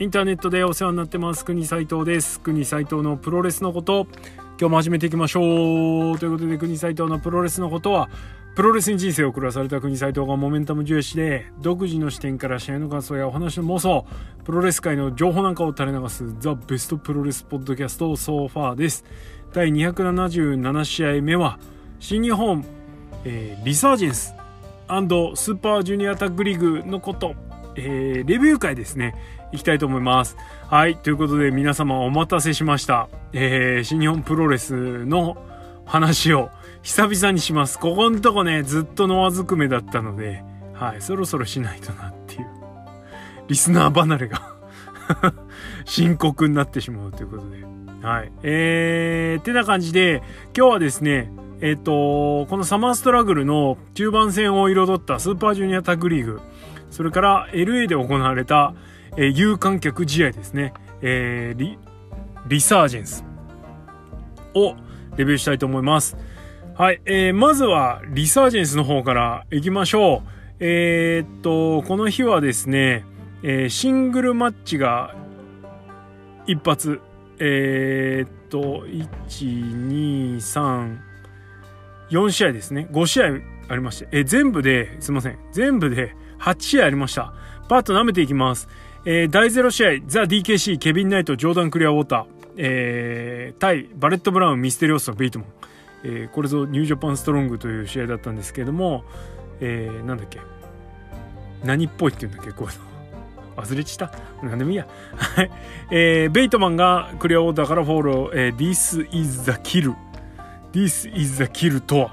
[0.00, 2.40] インターネットでお世話になってます国斉藤です。
[2.40, 4.08] 国斉藤のプロレスのこと
[4.58, 6.18] 今日も始めていきましょう。
[6.18, 8.08] ということで国斉藤のプロレスのことは
[8.56, 14.04] プロレスに人生を狂わされた国斉藤がモメンタム重視で独自の視点から試合の感想やお話の妄想
[14.44, 19.04] プロレス界の情報なんかを垂れ流す the best プロレスポッドキャスト so far です。
[19.52, 21.60] 第277試合目は
[22.00, 22.64] 新日本、
[23.24, 27.36] えー、 Resurgence スーパージュニアタッグリーグのこと
[27.76, 29.14] えー、レビュー会ですね、
[29.54, 30.36] 行きたいと思います。
[30.68, 33.08] はい、ということで皆様お待たせしました。
[33.32, 35.36] えー、新日本プロレスの
[35.86, 36.50] 話を
[36.82, 37.78] 久々にします。
[37.78, 42.46] ここんとこね、ずっとノアずくめだったので、はい、そろそろしないとなっていう、
[43.46, 44.42] リスナー離れが
[45.86, 47.64] 深刻になってしまうということで。
[48.04, 48.32] はい。
[48.42, 50.20] えー、てな感じで、
[50.56, 56.40] 今日はですね、えっ、ー、と、このサマーストラグルの中盤戦を彩ったスーパージュニアタッグリーグ、
[56.90, 58.74] それから LA で行われた、
[59.16, 61.78] えー、有観客試合ですね、えー、リ
[62.46, 63.24] リサージェンス
[64.54, 64.74] を
[65.16, 66.16] レビューしたいと思います。
[66.76, 70.28] はい、えー、まずはリサージェンスの方から行きましょう。
[70.58, 73.04] えー、っと、この日はですね、
[73.42, 75.14] えー、シングルマッチが
[76.46, 77.00] 一発、
[77.38, 80.98] えー、っと、1、2、3、
[82.10, 82.88] 4試合ですね。
[82.90, 83.26] 5試合
[83.68, 87.32] ありまして、え、全部で、すいません、全部で8試合ありました。
[87.68, 88.68] パッと舐めていきます。
[89.06, 95.48] えー、第0試合、ザ・ DKC、ケビン・ナイト、ジョーダン・クリア・ウォーター、えー、対バレット・ブラウン、ミステリオスのベイトモン。
[96.04, 99.04] えー、これぞニュージャパンストロングという試合だったんですけれども、
[99.60, 100.40] えー、なんだっけ。
[101.64, 102.84] 何っぽいって言うんだっけ、こういうの。
[103.62, 104.10] 忘れちった。
[104.42, 104.86] 何でもいいや。
[105.16, 105.50] はい。
[105.90, 109.94] えー、ベイトマンがクリアウォーターからフォロー、えー、This is the kill。
[110.72, 112.12] This is the kill とは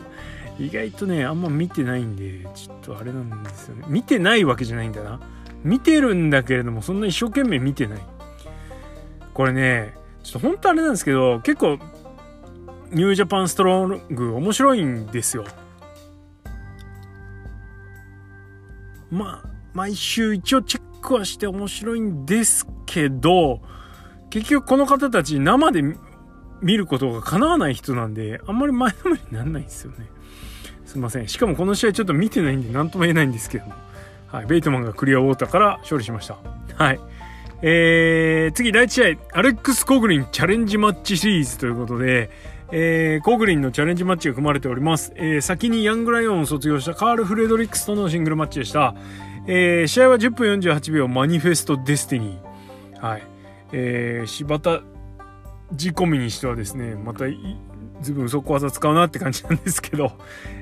[0.60, 5.18] 意外とねあんま見てないんでちょっとあれなんですよね見てないわけじゃないんだな
[5.66, 8.00] 見てるんだけれどもそんな一生懸命見てない
[9.34, 11.78] これねちょっと本当あれなんですけど結構
[12.90, 15.44] ニュージャパンストロング面白いんですよ
[19.10, 23.60] まあ毎週一応チェックはして面白いんですけど
[24.30, 25.82] 結局この方たち生で
[26.62, 30.06] 見ることが叶わない人なんであんまり前のめりにならないんですよね
[30.86, 31.28] すいません。
[31.28, 33.74] しかもこの試合ちょっと見てないんで何とも言えないんですけども。
[34.28, 34.46] はい。
[34.46, 36.38] ベイトマンがクリアウォーターから勝利しました。
[36.74, 37.00] はい。
[37.62, 42.30] えー、次第1試合、アレックス・コグリンチャレンジマッチシリーズということで、
[42.70, 45.12] えー、コグリンのチャレンジマッチが組まれております。
[45.16, 48.94] えー、先にヤングライオンを卒業したカール・フレドリックスとのシングルマッチでした。
[49.46, 53.00] えー、試合は10分48秒マニフェスト・デスティニー。
[53.00, 53.22] はい。
[53.72, 54.82] えー、柴田
[55.76, 57.24] 仕込みにしてはですね、また
[58.00, 60.12] ずいぶん嘘小技使うなって感じなんですけど、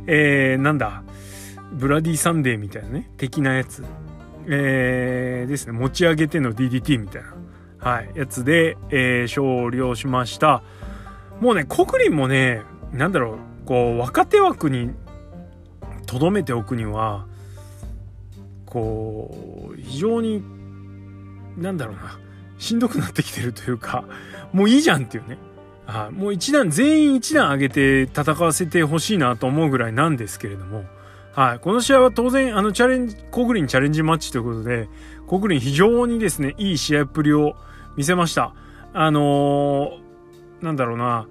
[0.06, 1.02] えー、なんだ、
[1.72, 3.84] ブラディサンデーみたいなね、的なやつ。
[4.46, 7.34] えー、ですね、持ち上げての DDT みたいな、
[7.78, 10.62] はい、やつで、えー、勝利をしました。
[11.40, 14.90] もうね、コグリンもね、なんだろう、こう、若手枠に
[16.06, 17.26] 留めておくには、
[18.66, 20.42] こう、非常に、
[21.56, 22.18] なんだろうな、
[22.58, 24.04] しんどくなってきてるというか、
[24.52, 25.38] もういいじゃんっていうね。
[25.86, 30.84] はい、もう一段、全員一段上げて戦わせてほしいなと思うぐらいなんですけれども、
[31.34, 34.88] はい、この試合は当然、あの、チャレンジ、コグリンチャレンジマッチということで、
[35.26, 37.56] コグリン非常にですね、いい試合っぷりを
[37.96, 38.54] 見せました。
[38.92, 41.26] あのー、なんだろうな、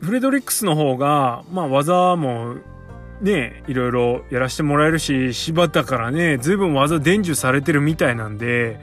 [0.00, 2.56] フレドリックスの方が、まあ、技も
[3.20, 8.80] ね、いろいろやらせてもらえるし、柴田からね、随分技伝授されてるみたいなんで、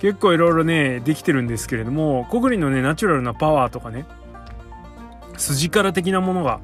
[0.00, 4.06] 結構いろいろねできてるんですけれどもコグリンのねナチュラルなパワーとかね
[5.36, 6.60] 筋から的なものが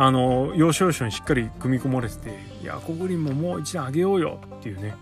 [0.00, 4.94] あの要所要所にしっかり組み込まれてていやコグリンももう一段上げようよっていうね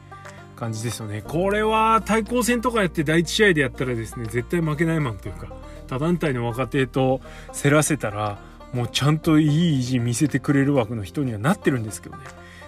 [0.57, 1.21] 感じですよね。
[1.21, 5.49] これは対抗戦とかやって第1試合でやったらですね絶対負けないマンというか
[5.87, 7.21] 他団体の若手と
[7.53, 8.39] 競らせたら
[8.73, 12.25] もうちゃんといい意地見せてくれる枠の人にはなってるんですけどね。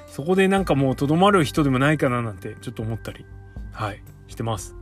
[0.06, 3.24] そこでなんかもうとどまる人でもないかななんてちょっと思ったり
[3.72, 4.76] はいしてます。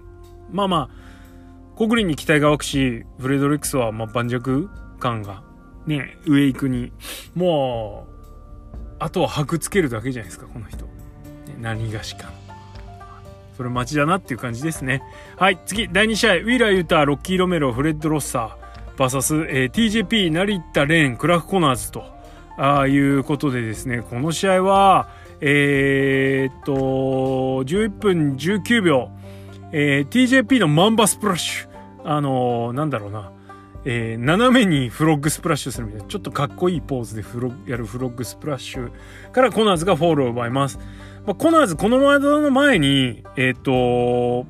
[0.51, 4.41] まあまあ、コグリンに期待が湧くし、フレドリックスはま盤石
[4.99, 5.45] 感が
[5.87, 6.93] ね、上行くに、
[7.35, 8.17] もう、
[8.99, 10.87] あとは箔つけるだけじゃないですか、この人。
[10.87, 10.91] ね、
[11.61, 12.33] 何がしか。
[13.57, 15.03] それ待ちだなっていう感じですね。
[15.37, 22.05] はい、次、第2試合、ウィーラー・ユーター、ロッキー・ロメロ、フレッド・ロッサー、VS、えー、TJP、成田・レーン、クラフ・コナーズと、
[22.59, 25.09] ああいうことでですね、この試合は、
[25.41, 26.73] えー、っと、
[27.65, 29.11] 11分19秒、
[29.73, 31.69] えー、TJP のマンバスプラッシュ。
[32.05, 33.33] あのー、なんだろうな。
[33.89, 38.91] えー、斜めにフロッグスプラッシュするみたいな、ちょっとかっこいいポーズでフロやるフロッグスプラッシュ
[39.31, 40.81] からコナーズがフォールを奪います。
[41.25, 44.47] まあ、コナーズこの前の前に、えっ、ー、と、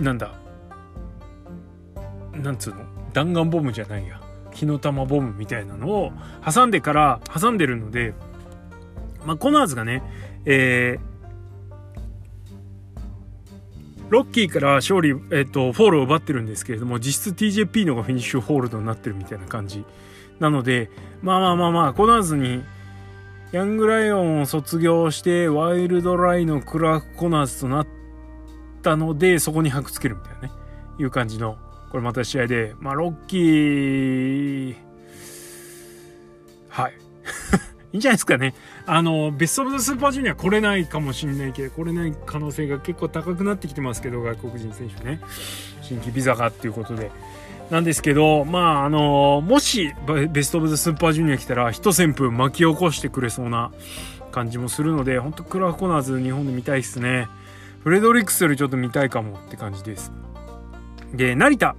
[0.00, 0.32] なんだ、
[2.32, 2.80] なんつうの？
[3.12, 4.20] 弾丸ボムじゃないや。
[4.52, 6.12] 火の玉ボムみたいなのを
[6.50, 8.14] 挟んでから、挟んでるので、
[9.26, 10.02] まあ、コナーズがね、
[10.46, 11.07] えー、
[14.10, 19.84] ロッキーから勝利、えっ、と、フォールを奪ってるんですけれども、実質 TJP のがフィニッシュホールドになってるみたいな感じ。
[20.38, 20.90] なので、
[21.22, 22.62] まあまあまあまあ、コナーズに、
[23.52, 27.86] ヤングライオンを卒業して、ワイルドライのクラーク・コナーズとなっ
[28.82, 30.50] たので、そこに箔つけるみたいなね、
[30.98, 31.58] いう感じの、
[31.90, 34.74] これまた試合で、まあ、ロッキー、
[36.68, 36.94] はい。
[37.92, 38.54] いいんじゃないですかね。
[38.86, 45.20] あの、ベストオブザスーパージュニア来れないかもしれないけど、来れない可能性が結構高くなってきてますけど、外国人選手ね。
[45.80, 47.10] 新規ビザがっていうことで。
[47.70, 49.94] なんですけど、まあ、あの、もし
[50.30, 53.70] ベストオブザスーパージュニア来たら、一旋風巻き起こしてくれそうな
[54.32, 57.28] 感じもするので、本当クラーコナーズ日本で見たいですね。
[57.82, 60.12] フレドリックスよりちょっと見たいかもって感じです。
[61.14, 61.74] で、成田。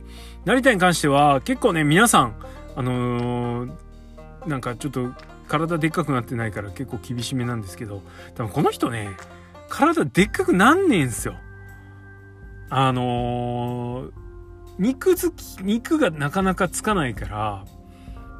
[0.45, 2.35] 成田に関しては、結構ね、皆さん、
[2.75, 3.71] あのー、
[4.47, 5.09] なんかちょっと
[5.49, 8.01] 体でっかくなってないから結構厳しめなんですけど、
[8.35, 9.09] 多分この人ね、
[9.67, 11.35] 体でっかくなんねえんすよ。
[12.69, 14.11] あのー、
[14.77, 17.65] 肉好き、肉がなかなかつかないから、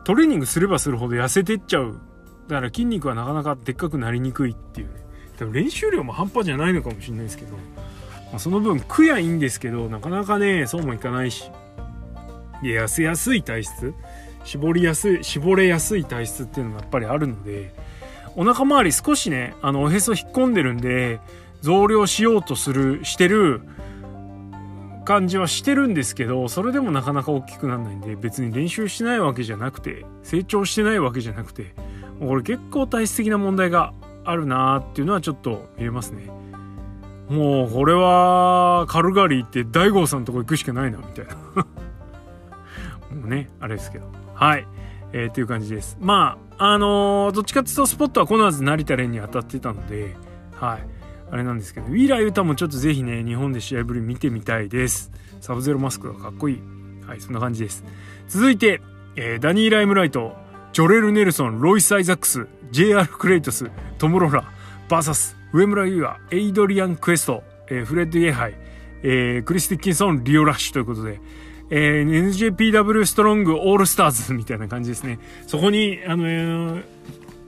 [0.06, 2.00] トレーニングすればするほど痩せてっちゃう。
[2.48, 4.94] だから筋肉はなかなかでっかくなりにくいっていうね。
[5.38, 11.50] 多分練習量も半端じゃないのかもしれないですけど、まあ、その分食やいいんですけど、なかなかね、そうもいかないし。
[12.62, 13.94] で、痩せやすい体質
[14.44, 17.74] 絞りやすい絞れやすい体質っていうのがやっぱりあるので
[18.36, 21.20] お腹周り少しねあのおへそ引っ込んでるんで
[21.62, 23.62] 増量しようとするしてる
[25.06, 31.74] 感じはしてるんですけどそれでもなかなか大きくならないんで別に練習してないわけじゃなくて成長してないわけじゃなくて
[32.20, 33.94] これ結構体質的な問題が
[34.24, 36.30] あるなーっていうのはちょっと見えますね。
[37.30, 41.36] もうこれはカルガリーって大悟さんのとこ行くしかないなみたいな。
[43.16, 44.19] もうねあれですけど。
[44.40, 44.66] はい。
[45.12, 45.98] えー、っていう感じです。
[46.00, 50.16] まあ、あのー、どっちかっていうとスポットはコナーズ成田蓮に当たってたので、
[50.56, 50.88] はい。
[51.32, 55.12] あれなんですけど、ウィーラー・ユタもちょっとぜひね、日本で試合ぶり見てみたいです。
[55.42, 56.62] サブゼロマスクがかっこいい。
[57.06, 57.84] はい、そんな感じです。
[58.30, 58.82] 続いて、
[59.16, 60.36] えー、ダニー・ライムライト、
[60.72, 64.54] ジョレル・ネルソン、ロイス・アイザックス、JR クレイトス、トム・ローラ、
[64.88, 68.56] バーサス、上村優也、エイドリアン・クエスト、えー、フレッド・イエハイ、
[69.04, 71.20] えー、クリス・ディッキンソン、リオ・ラッシュということで、
[71.70, 75.20] えー、NJPW ストロングオールスターズみたいな感じですね。
[75.48, 76.84] そこに、あの、えー、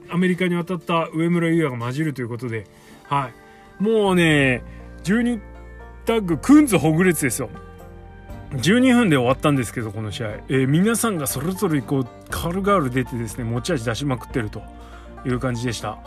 [0.10, 2.68] アメリカに渡った上村優也が混じるということで、
[3.04, 3.30] は
[3.80, 3.84] い。
[3.84, 4.64] もうね、
[5.04, 5.40] 12
[6.06, 7.50] タッグ、クンズほぐれつですよ。
[8.54, 10.28] 12分で終わったんですけど、この試合。
[10.50, 14.62] えー、皆さんがそれぞれこう、カルガール出てですね、持ち味出しまくってると
[15.26, 15.98] いう感じでした。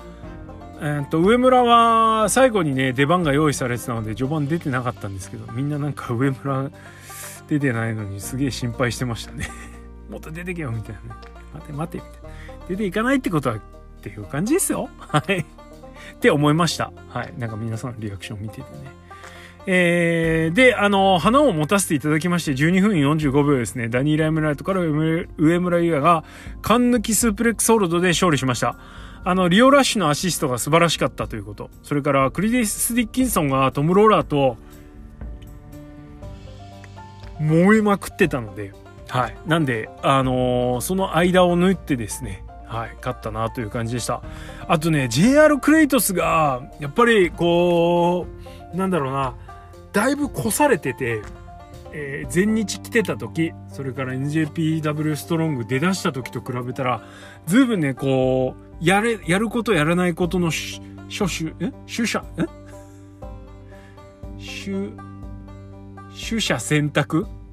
[0.80, 6.70] えー、と、上村は最後にね、出番が用意されてたので、序盤出てなかったんですけど、みんななんか上村、
[7.48, 9.48] 出てないのにすげえ心配してましたね。
[10.10, 11.14] もっと出てけよみたいな。
[11.14, 11.20] ね
[11.54, 11.98] 待て待て。
[11.98, 13.60] みたいな出ていかないってことはっ
[14.02, 14.88] ていう感じですよ。
[14.98, 15.38] はい。
[15.38, 15.44] っ
[16.20, 16.92] て思いました。
[17.08, 17.34] はい。
[17.38, 19.04] なんか皆さんのリアクション見ててね。
[19.66, 26.24] えー、で、あの、花を持たせていただきまして、12分45秒ですね、ダニー・ライムライトから上村優也が、
[26.60, 28.76] 缶抜きスープレックスホールドで勝利しました。
[29.24, 31.70] あの、リオラッシュのアシストが素晴らしかったということ。
[31.82, 34.58] それから、クリディス・ディッキンソンがトム・ローラーと、
[37.44, 38.72] 燃えまくってたので、
[39.08, 39.36] はい。
[39.46, 44.22] なんで、あのー、その間を縫ってですね、はい、勝ったなという感じでした。
[44.66, 48.26] あとね、JR クレイトスが、やっぱり、こ
[48.72, 49.34] う、なんだろうな、
[49.92, 51.22] だいぶ越されてて、
[51.92, 57.02] えー、全日来てた時、それから NJPW ストロング出だした時と比べたら、
[57.46, 62.46] ずいぶんね、こう、やれ、やることやらないことの諸種、え主者、え
[64.38, 64.90] 主、
[66.14, 67.26] 取捨選択？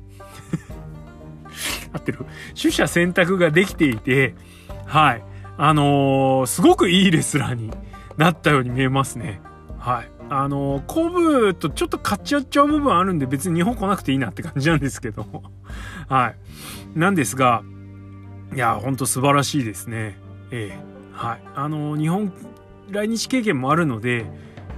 [1.94, 2.20] 合ってる
[2.60, 4.36] 取捨選択ができていて、
[4.86, 5.24] はい。
[5.58, 7.72] あのー、すごくいいレスラーに
[8.18, 9.42] なったように見えますね。
[9.78, 10.12] はい。
[10.30, 15.26] あのー、コブとちょっと勝っちゃっちゃう部分あるんで別に日本来なくていいなって感じなんですけど。
[16.08, 16.34] は
[16.96, 17.00] い。
[17.00, 17.64] なんですが、
[18.54, 20.18] いや、ほんと素晴らしいですね。
[20.52, 21.42] ええはい。
[21.56, 22.34] あのー、日本
[22.90, 24.26] 来日経験もあるので、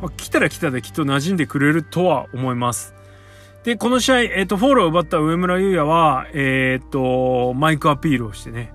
[0.02, 2.94] ま、来たら来たできっと馴染んでくれるとは思います。
[3.64, 8.74] で、この試合、えっ、ー、と、フォールを奪った上村優也は、えっ、ー、と、マイクアピールをしてね。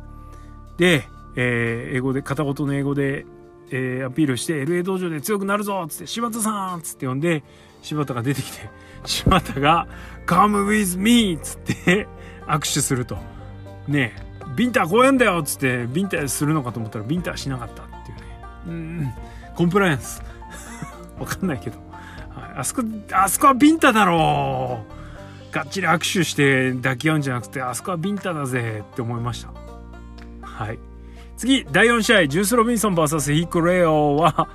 [0.79, 1.05] で、
[1.37, 3.27] えー、英語で、片言の英語で、
[3.71, 7.45] えー、アピールして、LA 道場で強くなるぞつって、柴田さんつって呼んで、
[7.83, 8.71] 柴田が出てきて、
[9.05, 9.87] 柴田が、
[10.27, 11.39] come with me!
[11.43, 12.09] つって
[12.47, 13.19] 握手すると。
[13.87, 14.23] ねえ、
[14.57, 18.25] ビンターこうやんだよつって、ビンタするのかと思ったら、ビンタしなかったっていうね。
[18.67, 19.13] うん、
[19.55, 20.23] コンプライアンス。
[21.21, 21.88] わかんないけど。
[22.57, 24.85] あそこ、あそこはビンタだろ
[25.51, 29.53] うがっちり握手して抱き合うんじゃなくて、あそこはビンタだぜって思いました。
[30.43, 30.79] はい。
[31.37, 34.49] 次、第4試合、ジュース・ロビンソン VS ヒーク・レオは、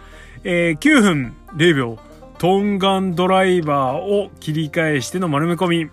[0.43, 1.97] えー、9分0秒、
[2.37, 5.89] トンガンドライバーを切り返しての丸め込み。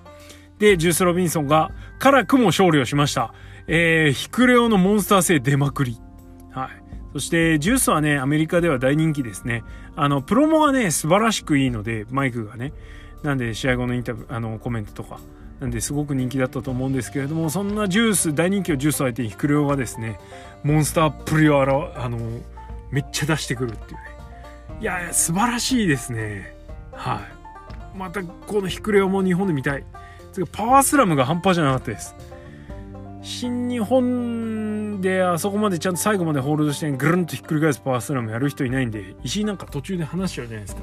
[0.58, 3.32] で、ジュース・ロビンソンが辛くも勝利をしました。
[3.66, 5.98] えー、ヒクレオのモンスター性出まくり。
[6.50, 6.70] はい。
[7.12, 9.64] そして、ジュースはね、アメリカでは大人気ですね。
[9.96, 12.72] あの、プロモがね、素晴らしくいいので、マイクがね。
[13.22, 15.18] なんで、試合後のインタビュー、あの、コメントとか。
[15.60, 20.18] なんですごく人気だったと思うんですけれども、そんなジュース、大人気をジュース相手にヒクレオがですね、
[20.62, 22.18] モンスタープリをあら、あの、
[22.90, 23.98] めっちゃ出してくるっていうね。
[24.80, 26.54] いや、素晴らしいですね。
[26.92, 27.20] は
[27.94, 27.98] い。
[27.98, 29.84] また、このヒクレオも日本で見たい。
[30.52, 32.14] パワースラムが半端じゃなかったです。
[33.22, 40.82] 新日本であそこまでちゃんと最後までホールドしてぐるんとひっくり返すパワースラムやる人いないんで石井なんか途中で話しちゃうじゃないですか。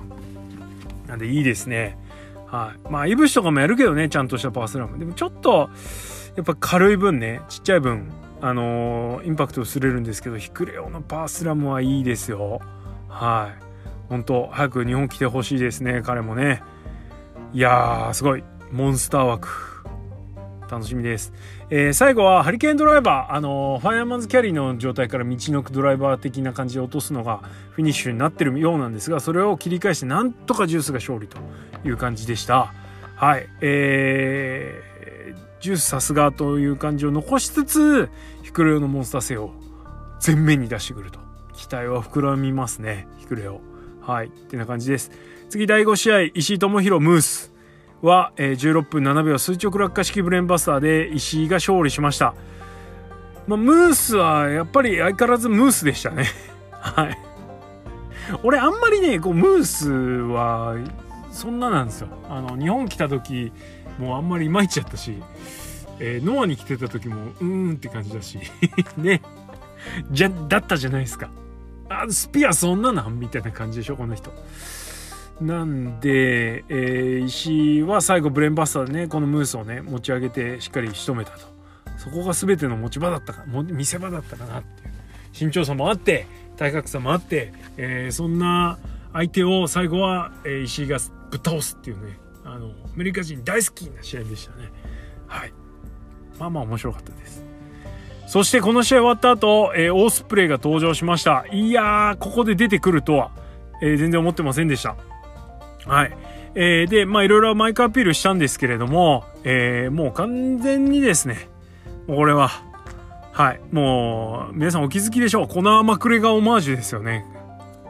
[1.07, 1.97] なんでいいですね。
[2.47, 2.91] はい。
[2.91, 4.99] まあいぶしとかもやるけどねちゃんとしたパワースラム。
[4.99, 5.69] でもちょっと
[6.35, 12.61] やっぱ軽い分ねちっちゃい分あのー、インパクト薄れるんですけどヒクレオのパワースラムはいいですよ。
[13.09, 13.63] はい。
[14.09, 16.61] 本当早く日本来てほしいですね彼もね。
[17.53, 18.43] いやーすごい。
[18.71, 19.47] モンスター枠。
[20.69, 21.33] 楽しみです。
[21.69, 31.37] えー、最後はハリケーンドライバー、あのー、ファイアマンズキャリーの状態から道のくドライバー的な感じで落とすのがフィニッシュになってるようなんですが、それを切り返してなんとかジュースが勝利と
[31.83, 32.73] いう感じでした。
[33.17, 33.49] はい。
[33.59, 38.09] えー、ジュースさすがという感じを残しつつ、
[38.43, 39.51] ヒクレオのモンスター性を
[40.25, 41.19] 前面に出してくると。
[41.53, 43.59] 期待は膨らみますね、ヒクレオ。
[43.99, 44.27] はい。
[44.27, 45.11] ってな感じです。
[45.49, 47.56] 次第5試合、石井智弘ムース。
[48.01, 52.33] は、え、16分7秒垂直落下式ブレンバスターで石井が勝利しました。
[53.47, 56.25] まあ、ムースはやっぱり相変わらずムースでしたね。
[56.71, 57.17] はい。
[58.43, 60.75] 俺あんまりね、こうムースは
[61.31, 62.09] そんななんですよ。
[62.29, 63.51] あの、日本来た時
[63.97, 65.15] もうあんまりいまいちやったし、
[65.99, 68.39] えー、ノアに来てた時もうーんって感じだし、
[68.97, 69.21] ね。
[70.11, 71.29] じゃ、だったじゃないですか。
[71.89, 74.31] あ、スピアそんななんみたいな感じでしょ、この人。
[75.41, 81.45] なんで、えー、石井は最後ブレンバスターでねこのムースをね持ち上げてしっかり仕留めたと。
[81.97, 84.93] そこが全ての持ち場だったか見せ場だったかなっていう。
[85.39, 86.25] 身長差もあって
[86.57, 88.79] 体格差もあって、えー、そんな
[89.13, 90.97] 相手を最後は、えー、石井が
[91.29, 94.71] ぶっ倒すっていうねあのアメリカ人大好きな試合でしたね。
[95.27, 95.53] はい。
[96.39, 97.43] まあまあ面白かったです。
[98.27, 101.45] そしてこの試合終わった後、えー、オースプレイが登場しました。
[101.51, 103.31] いやーここで出てくるとは、
[103.81, 104.97] えー、全然思ってませんでした。
[105.87, 106.17] はい。
[106.55, 111.49] えー、で、まあいろいろマイクアピールしたんですけれども、えー、もう完全にですね、
[112.07, 112.49] これは、
[113.31, 115.47] はい、もう、皆さんお気づきでしょう。
[115.47, 117.25] この甘くれがオマージュですよね。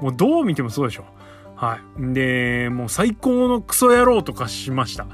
[0.01, 1.05] もうどう見てもそうでしょう。
[1.55, 2.13] はい。
[2.13, 5.07] で、もう最高のクソ野郎とかしました。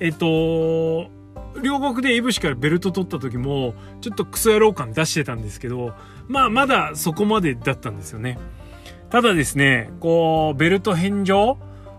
[0.00, 1.08] えっ、と、
[1.62, 5.94] 両国でイブシからベルト取った時も、ちょっとクソ野郎感出してたんですけど、
[6.28, 8.38] まあまだそこまでだったんですよね。
[9.10, 11.58] ただですね、こう、ベルト返上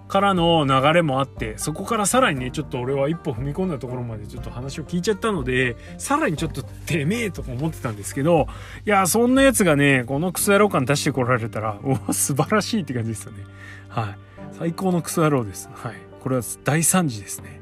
[0.09, 8.47] からの流れもあってそこからさらにねちょっと俺は一歩踏み込んだところまでちょっと話を聞いちゃったのでさらにちょっとてめえとか思ってたんですけど
[8.87, 13.45] いやそんなやつがねこのクソ野郎感出してこられたらお素晴らしいって感じですよね。
[13.87, 14.17] はい。
[14.53, 15.69] 最高のクソ野郎です。
[15.73, 15.95] はい。
[16.19, 17.61] これは大惨事ですね。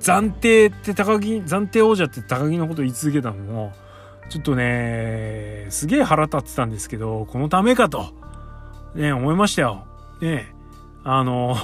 [0.00, 3.72] 暫定って高木暫定王者って高木のこと言い続けたのも
[4.28, 8.12] ちょっとねすげえ腹立ってたんですけどこのためかと。
[8.96, 9.86] ね思いましたよ。
[10.20, 10.52] ね
[11.04, 11.56] あの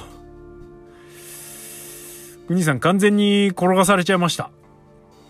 [2.51, 4.51] 国さん完全に転がされちゃいました。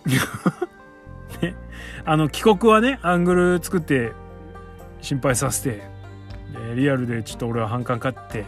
[1.42, 1.56] ね。
[2.06, 4.14] あの、帰国はね、アングル作って
[5.02, 5.84] 心配させて、
[6.76, 8.46] リアルでちょっと俺は反感買って、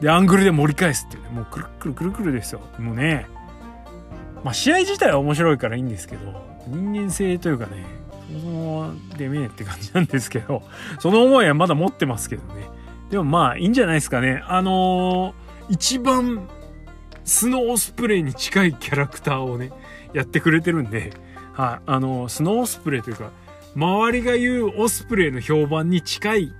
[0.00, 2.60] で、アングルで盛り返すっていうね、もうくるくるくるくるですよ。
[2.78, 3.26] もうね、
[4.42, 6.32] まあ試合自体は面白いからいいんですけど、
[6.66, 7.84] 人間性というかね、
[8.28, 10.62] そもそもでめえって感じなんですけど、
[10.98, 12.68] その思いはまだ持ってますけどね。
[13.10, 14.42] でもまあいいんじゃないですかね。
[14.48, 16.48] あのー、一番
[17.24, 19.72] スノースプレーに近いキャラクターをね、
[20.12, 21.12] やってくれてるんで、
[21.52, 23.30] はい、あの、スノースプレーというか、
[23.74, 26.52] 周りが言うオスプレイの評判に近い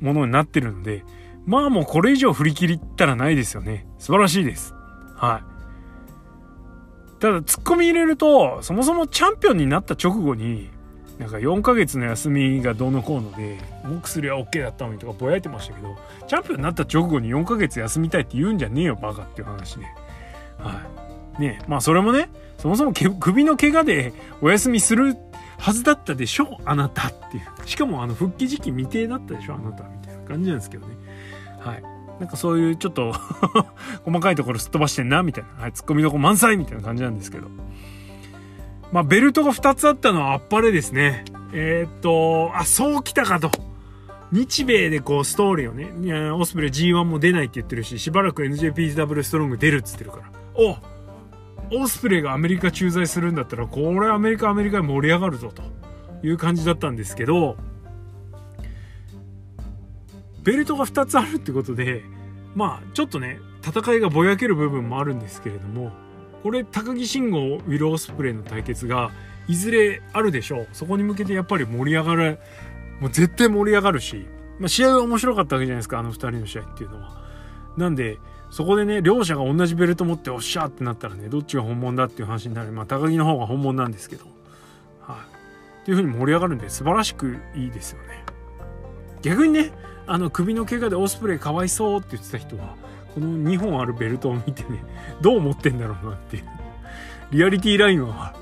[0.00, 1.04] ものになってるんで、
[1.46, 3.86] まあもうこれ以上振り切りったらないですよね。
[3.98, 4.74] 素晴らしいです。
[5.16, 5.42] は
[7.18, 7.20] い。
[7.20, 10.70] ただ、突っ込み入れると、そもそもチャンピオンになった直後に、
[11.20, 15.94] なんか4ヶ月の休みがどうのこうので、もう薬は OK だったのにとかぼやいてましたけど、
[16.26, 19.84] チャンピオンになった直後に4ヶ月休みたいって言うんじゃねえよ、バカっていう話で。
[20.56, 20.82] は
[21.38, 21.42] い。
[21.42, 25.14] ねまあそれもね、そもそも首の怪我でお休みする
[25.58, 27.68] はずだったでしょあなたっていう。
[27.68, 30.96] しかもあの復帰時期未定だったでしょあなたみたいな感じなんですけどね。
[31.60, 31.82] はい
[32.18, 33.12] なんかそういうちょっと
[34.04, 37.48] 細かいところすっ飛ばしてんなみたいな、はい、ツッコミどこ満載みたいな感じなんですけど
[38.92, 41.24] まあベルトが2つあったのはあっぱれですね。
[41.52, 43.50] えー、っとあそうきたかと。
[44.32, 50.30] 日米でこうストーリーをねオスプレイ G1 も出ないって言ってるししばらく NJPW ストロング出るっつってるから。
[50.54, 50.76] お
[51.72, 55.62] オスプレイがアメリカ駐在するんだったらこれアメリカアメリカ盛り上がるぞと。
[56.22, 57.56] いう感じだったんですけど
[60.42, 62.02] ベルトが2つあるってことで
[62.54, 65.92] まあちょっとね戦いがぼやける部分もあるんですけれども
[66.42, 69.10] これ高木慎吾ウィル・オスプレイの対決が
[69.48, 70.68] いずれあるでしょう。
[70.72, 72.38] そこに向けてやっぱり盛り上がる
[73.00, 74.26] もう絶対盛り上がるし、
[74.58, 77.20] まあ、試合は面白かったわけじゃないですかあの2人の試合っていうのは。
[77.76, 78.18] なんで
[78.50, 82.72] そこでね両者が同じベルト持っておっしゃってなったらねどっちが本物だっていう話になる。
[82.72, 84.24] まあ高木の方が本物なんですけど。
[85.00, 85.16] はい。
[85.82, 88.24] っていう風に盛り上がるんで素晴らしくいいですよね。
[89.22, 89.72] 逆にね
[90.06, 92.76] あの首の怪我でオスプレイかわいそうって言ってた人は
[93.14, 94.84] この2本あるベルトを見てね
[95.20, 96.44] どう思ってんだろうなっていう。
[97.32, 98.34] リアリティラインは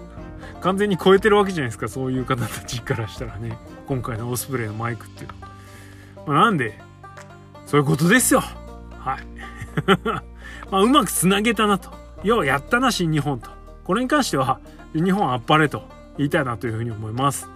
[0.61, 3.59] 完全に超えてるわけじゃないですかそういう方たちからしたらね。
[3.87, 5.47] 今回のオスプレイのマイクっていうの。
[5.47, 5.53] は、
[6.27, 6.79] まあ、なんで
[7.67, 8.41] そういうことですよ。
[8.41, 9.27] はい。
[10.71, 11.91] まあうまくつなげたなと。
[12.25, 13.51] ようやったな新日本と。
[13.85, 14.59] これに関しては
[14.95, 15.83] 日本あっぱれと
[16.17, 17.49] 言いたいなというふうに思います。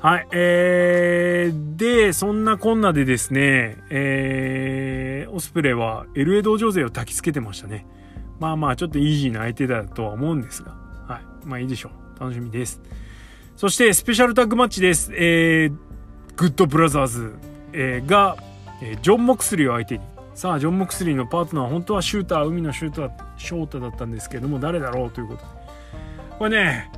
[0.00, 0.28] はい。
[0.32, 7.86] えー、で、そんなこんなでですね、えー、オスプレイは LA 道場勢を焚きつけてましたね。
[8.38, 10.72] まあまあ、ちょっとイージーな相手だとは思うんですが、
[11.08, 11.46] はい。
[11.46, 12.20] まあいいでしょう。
[12.20, 12.80] 楽しみです。
[13.56, 15.12] そして、スペシャルタッグマッチです。
[15.14, 15.76] えー、
[16.36, 17.34] グッドブラザーズ、
[17.72, 18.36] えー、が、
[18.82, 25.46] えー、ジョン・モクスリーを相手に、さあ、ジョン・モクスリーのパートナーは本当はシューター、海のシューター、ショータだったんですけども、誰だろうということで。
[26.38, 26.90] これね、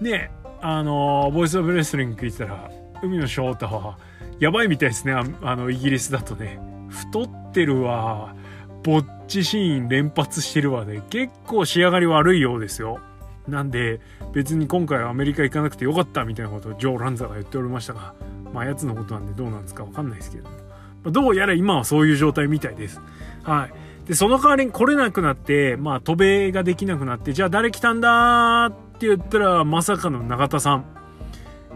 [0.00, 0.30] ね、
[0.62, 2.70] あのボイス・オブ・レスリング聞いてたら
[3.02, 3.98] 海野翔太は
[4.38, 5.12] やばいみたいですね。
[5.12, 6.60] あのイギリスだとね。
[6.88, 8.34] 太ってるわ。
[8.84, 11.02] ぼっちシーン連発してるわね。
[11.10, 13.00] 結構仕上がり悪いようですよ。
[13.48, 14.00] なんで
[14.32, 18.14] 別に今回はアメリカ行かなくてよかったみたいなことをジョー・ランザが言っておりましたが
[18.52, 21.10] まあやつのことなんでどうなんですかわかんないですけども。
[21.10, 23.00] どうやら今はそういう状態みたいです。
[23.42, 23.72] はい。
[24.06, 30.84] でその代わりに来れなくなってまあ渡米ができなくなってじゃあ誰来たんだって言ったらまさかの永田さん。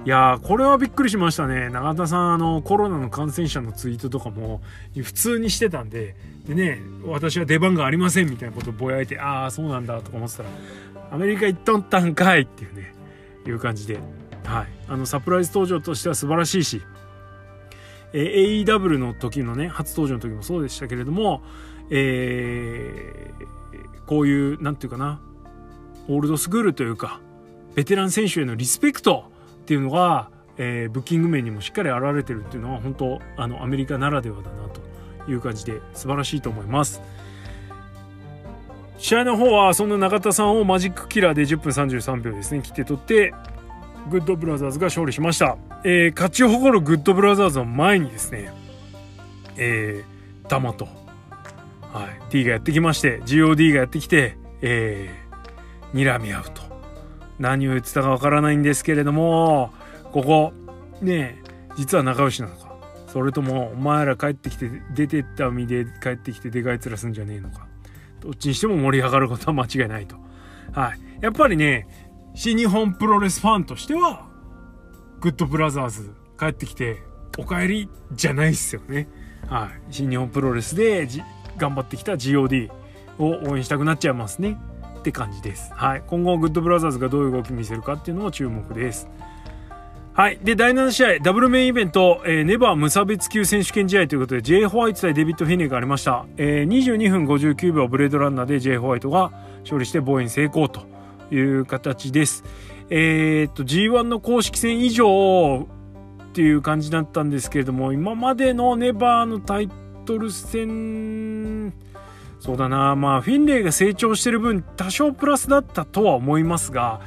[0.04, 1.68] いやーこれはびっくりしましたね。
[1.68, 4.60] 永田さんあのコロナの感染者のツイートとかも
[4.94, 6.14] 普通にしてたんで
[6.46, 10.48] でね私は出番がありませんみたいなことをぼやいてああそうなんだとか思ってたら
[11.10, 12.94] アメリカ行っとったんかいっていうね
[13.46, 13.98] いう感じで。
[14.44, 14.66] はい。
[14.88, 16.80] あのサプライズ登場としては素晴らしいし
[18.12, 18.20] え、
[18.64, 21.42] AEW の時のね初登場の時もそうでしたけれども
[21.90, 25.20] えー、こういう何て言うかな
[26.09, 27.20] オールドスクールというか
[27.75, 29.25] ベテラン選手へのリスペクト
[29.59, 34.81] っていうのが、えー、ブッキング面にもしっかり現れてるっていうのは本当あのアメリカならではだなと
[35.31, 37.03] いう感じで素晴らしいと思います。
[38.99, 43.35] 試合の方はそんな永田さんをマジックキラーで10分33秒ですね切って取って
[44.09, 48.51] グッドブラザーズが勝利しました、えー、勝ち誇るグッドブラザーズの前にですね
[49.59, 50.88] えー、タマと、
[51.96, 56.62] はい、T がやってきまして GOD がやってきて、えー、睨み合うと。
[57.38, 59.72] 何を言ってたかわからないんですけれども
[60.12, 60.52] ここ
[61.02, 61.42] ね
[61.76, 62.76] 実は仲良しなのか。
[63.09, 67.66] それともお前ら帰ってきて出てった身で帰ってきてでかい面すんじゃねえのか。
[68.20, 70.16] どっちにしても盛り上がることは間違いないと。
[70.72, 71.00] はい。
[71.22, 71.88] やっぱりね
[72.35, 74.28] 新日本プロレスファンとしては
[75.20, 77.02] グッドブラザーズ帰ってきて
[77.38, 79.09] お帰りじゃないっすよね。
[79.48, 79.80] はい。
[79.90, 81.06] 新日本プロレスで
[81.56, 82.70] 頑張ってきた GOD
[83.18, 84.58] を応援したくなっちゃいますね
[84.98, 85.72] って感じです。
[85.74, 86.02] はい。
[86.06, 89.08] 今後、グッドブラザーズがどういう動き見せるかっていうのも注目です。
[90.16, 90.38] はい。
[90.42, 94.64] で、第7試合、ダブルメインイベント、えー、ネバー無差別級選手権試合ということで、J.
[94.64, 96.24] ホワイト対デビッド・フィネがありました。
[96.38, 98.78] えー、22分59秒ブレードランナーで J.
[98.78, 100.86] ホワイトが勝利して防衛成功と
[101.30, 102.44] いう形です。
[102.88, 105.68] えー、っと、G1 の公式戦以上
[106.30, 109.68] っていう感じだったんですけれども、今までのネバーのタイ
[110.06, 111.74] トル戦、
[112.40, 112.94] そうだな。
[112.96, 117.00] まあフィンレイが成長してる分多少プラスだったとは思いますが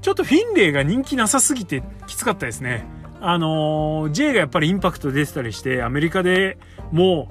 [0.00, 2.86] ちょっとフィンレイが人気なさすぎてきつかったですね。
[3.20, 6.56] あの、J がやっぱりインパクト出てたりしてアメリカで
[6.90, 7.28] も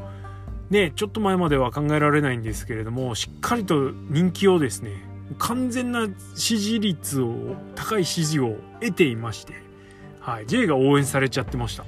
[0.69, 4.91] うねちょっと前までは考えられないんですけれどもしっかりと人気をですね
[5.39, 9.53] 完全な支持率を高い支持を得ていまして、
[10.19, 11.85] はい、J が応援されちゃってました。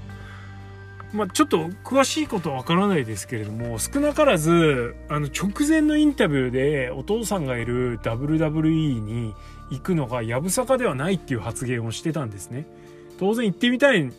[1.14, 9.34] まあ、ちょっと詳しいことはわからないですけれども少なからずあの直前のインタビューでお父さんがいる WWE に
[9.72, 12.66] 行くのがやぶさかではないっていう発言をしてたんですね
[13.20, 14.12] 当然行ってみたいっ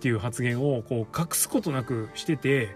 [0.00, 2.70] ていう発言をこう隠すことなくしてて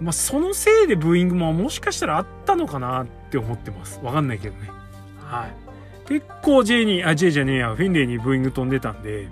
[0.00, 4.00] まあ、そのせいでブーイングももしかしたらあったのかなって思ってます。
[4.02, 4.70] わかんないけどね。
[5.20, 6.08] はい。
[6.08, 9.28] 結構 J に、あ、J じゃねえや、フィンレイにブーイング飛んでたんで、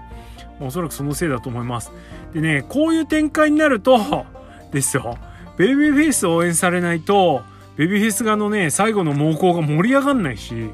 [0.66, 1.92] おそらくそのせいだと思います。
[2.32, 4.26] でね、こういう展開になると、
[4.72, 5.18] ですよ。
[5.56, 7.42] ベイビーフェイス応援されないと、
[7.76, 10.70] ベビーフェイス側のね、最後の猛攻が盛り上がんないし、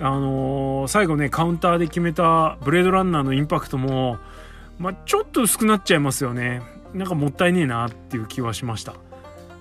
[0.00, 4.18] あのー、最後ね、カウンターで決めたブレードランナーのインパクトも、
[4.78, 6.62] まあ、ちょっと薄くなっちゃいますよね。
[6.94, 8.94] なんかもったいねえなっていう気はしました。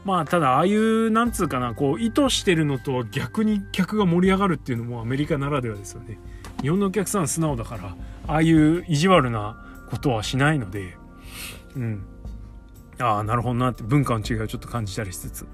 [0.07, 6.17] まあただああいうなんつうかなこう意図してるのと逆に客が盛り上がるっていうのもアメリカならではですよね
[6.61, 7.93] 日本のお客さん素直だから
[8.25, 10.97] ああいう意地悪なことはしないので
[11.75, 12.05] うん。
[12.99, 15.47] ああなるほどなって文化の違いをちょっと感じたりしつつ。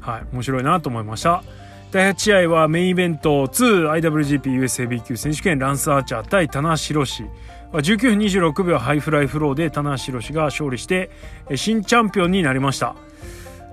[0.00, 0.26] はい。
[0.32, 1.42] 面白いなと思いました。
[1.90, 7.24] 第8試合はメインイベント 2IWGPUSAB 級選手権ランス・アーチャー対棚橋弘至
[7.72, 11.10] 19分26秒ハイフライフローで棚橋弘至が勝利して
[11.54, 12.96] 新チャンピオンになりました。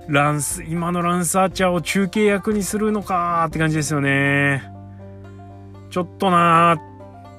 [0.08, 4.64] ランス、今のランスアーチャーを中継役にするのかって感じですよね。
[5.90, 6.76] ちょっとな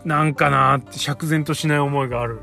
[0.05, 2.39] なんかなって釈然としない思いがある。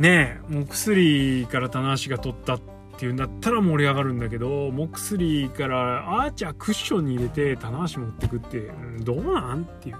[0.00, 2.60] ねえ、もう薬から棚橋が取ったっ
[2.96, 9.96] ていうんだったら盛り上がるんだけど、もう薬からアーチャークッションに入れて棚橋持ってくって、うん、どうなんっていう。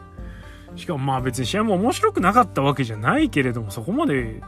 [0.77, 4.41] しかもまあ別に試合も面白くなかったわけじゃないけれども、そこまで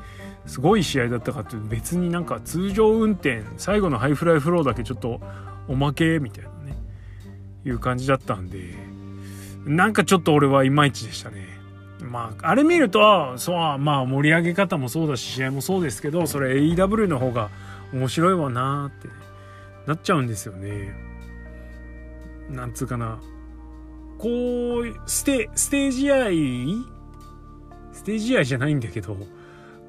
[0.47, 5.21] すごい試合だったかっていう別になんか通常運転最後のハイフライフローだけちょっと
[5.69, 6.77] おまけみたいなね
[7.65, 8.75] いう感じだったんで
[9.65, 11.52] なんかちょっと俺はいまいちでしたね
[12.13, 17.49] まああれ見るとそうまあ盛り上げ方もそうだし試合もそうですけどそれ AEW の方が
[17.95, 19.09] 面白いわなって
[19.87, 20.95] なっちゃうんですよね
[22.51, 23.19] なんつうかな
[24.19, 24.29] こ
[24.81, 26.85] うステステージ愛
[27.93, 29.17] ステージ愛じゃないんだけど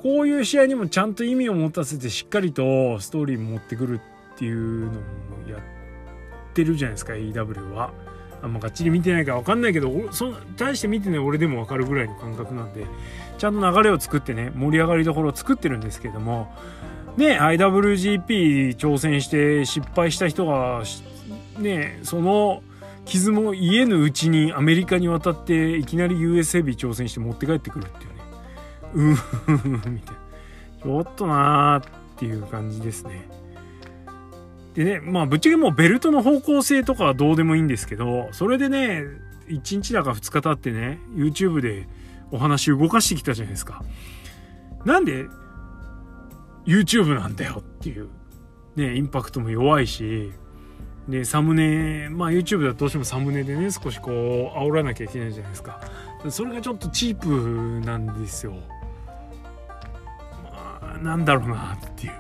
[0.01, 3.99] こういう試合にもちゃんと意味を持たせてしっかりとストーリー持ってくる
[4.35, 4.97] っていうのも
[5.49, 7.91] やってるじゃないですか AEW は。
[8.43, 12.85] あんまがっちり見てないから分かんないけどそ大して見てない俺でも分かるぐらいの感覚なんで
[13.37, 16.53] ちゃんと流れを作ってね盛り上がりどころを作ってるんですけども
[17.15, 20.83] ね IWGP 挑戦して失敗した人が
[21.57, 22.61] ねその
[23.05, 29.15] 傷も癒えぬうちにアメリカに渡っていきなり US ヘビー挑戦して持って帰ってくるっていうね。
[29.47, 30.21] うーみたいな。
[30.83, 33.27] ちょっとなーっていう感じですね。
[34.73, 39.03] でねまあぶっちゃけもうベルトの方向性とかはどうでもいいんですけどそれでね
[39.47, 41.87] 1日だか2日経ってね YouTube で
[42.31, 43.83] お話動かしてきたじゃないですか。
[44.85, 45.27] なんで
[46.65, 48.09] YouTube なんだよっていう
[48.75, 50.31] ねインパクトも弱いし
[51.07, 54.11] でサムネまあ YouTube だとどうしてもサムネでね少しこ
[54.55, 55.81] う煽らなきゃいけないじゃないですか。
[56.29, 58.53] それがちょっとチープなんですよ。
[60.43, 62.13] まあなんだろうなっていう。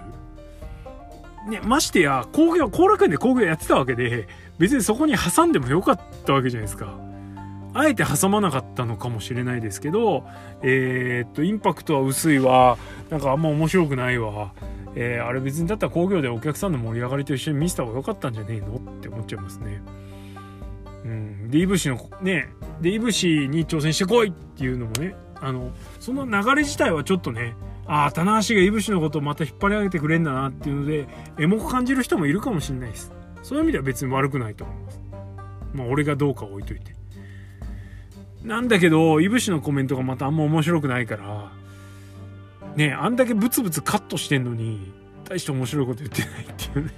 [1.47, 4.27] ね、ましてや、工業、後楽園で工業やってたわけで、
[4.59, 6.97] 別にそこに挟んでもよかったわけじゃないですか。
[7.75, 10.25] あえて挟まなかったのかもしれないですけど、
[10.61, 12.77] えー、っと、インパクトは薄いわ、
[13.09, 14.53] なんかあんま面白くないわ、
[14.95, 19.81] えー、あれ別にだったら工業でお客さんの盛り上がりと一緒に見せた方が良かったんじゃねえのって思っちゃいますね。
[21.03, 21.49] うん。
[21.49, 22.47] で、いぶしの、ね、
[22.79, 33.11] で、いぶしに挑戦してこいっていうのもね、あの、その流れ自体はちょっとね、ああ、棚橋がいぶしのことをまた引っ張り上げてくれんだなっていうので、エモく感じる人もいるかもしれないです。
[33.41, 35.01] そういう意味では別に悪くないと思います。
[35.73, 36.95] まあ、俺がどうか置いといて。
[38.43, 41.51] なんだけど、いぶしのコメントがまたあんま面白くないから、
[42.75, 44.91] ねあんだけブツブツカットしてんのに、
[45.25, 46.93] 大して面白いこと言ってないっていうね。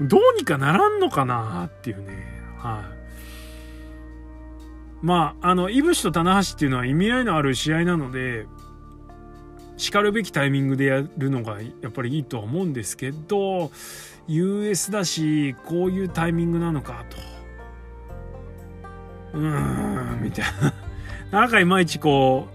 [0.08, 2.26] どうにかならんのかなっていうね。
[2.58, 2.84] は
[5.02, 8.46] い、まあ、あの、いぶしと棚橋っていうのは意味合いのある試合なので、
[9.80, 13.70] しかるべきタイミングでやるのがやっぱりいいとは思うんですけど
[14.28, 17.16] US だしこういうタイミングなのかと。
[19.32, 20.74] うーんみたいな。
[21.40, 22.48] なんかいまいちこ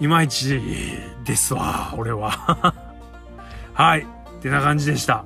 [0.00, 0.60] ういまいち
[1.24, 2.30] ですわ俺は。
[3.74, 4.04] はいっ
[4.40, 5.24] てな感じでした。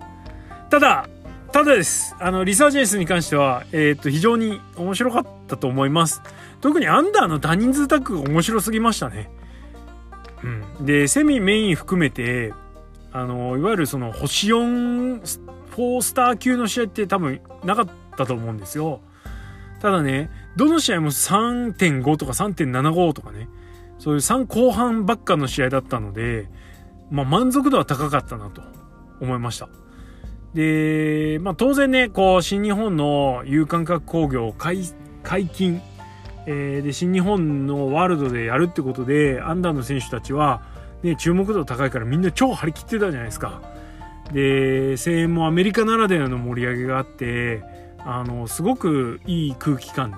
[0.70, 1.08] ただ
[1.52, 2.16] ただです。
[2.18, 6.22] あのリサージェイスに関しては、えー、と非常に面白かったと思います。
[6.60, 9.30] 特にアンダーの多人数タッグが面白すぎましたね、
[10.80, 12.52] でセミメイン含めて
[13.12, 15.22] あのいわゆるその星4
[15.76, 19.00] 4スター級の試合って多分なかったと思うんですよ。
[19.80, 23.48] ただねどの試合も3.5とか3.75とかね
[23.98, 26.48] そういう3後半ばっかの試合だったので、
[27.10, 28.62] まあ、満足度は高かったなと
[29.20, 29.68] 思いました。
[30.54, 34.78] で、まあ、当然ねこう新日本の有感覚工業解
[35.22, 35.82] 解禁
[36.46, 40.62] えー、で新日本のワールドでやるってことでアンダーの選手たちは
[41.02, 43.62] ね、注目度高いからみんな超張り切ってたじゃないですか。
[44.32, 47.62] で、声援もアメリカならではの盛り上げがあって、
[47.98, 50.12] あの、すごくいい空気感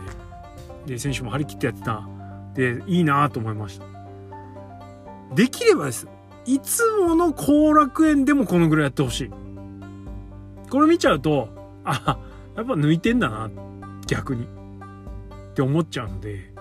[0.87, 2.09] で、で、選手も張り切ってやってた。
[2.55, 3.87] で、いいなと思いました。
[5.35, 6.09] できればです。
[6.47, 9.31] いつもの後楽園でもこのぐらいやってほしい。
[10.71, 11.49] これ見ちゃうと、
[11.85, 12.19] あ、
[12.57, 13.51] やっぱ抜いてんだな、
[14.07, 14.47] 逆に。
[15.59, 16.53] って思っちゃうので、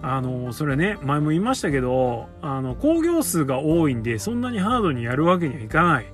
[0.00, 6.06] あの、それね、前も言いましたけど、あの、工業数が多いんで、そんなにハードにやるわけにはいかない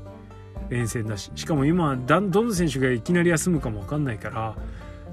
[0.70, 4.56] 連戦だし、しかも今、どの選手がいきなり休むかもわかんないから、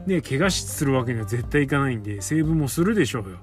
[0.06, 3.40] ね、怪我するわけには絶対いかないんで、セーブもするでしょうよ。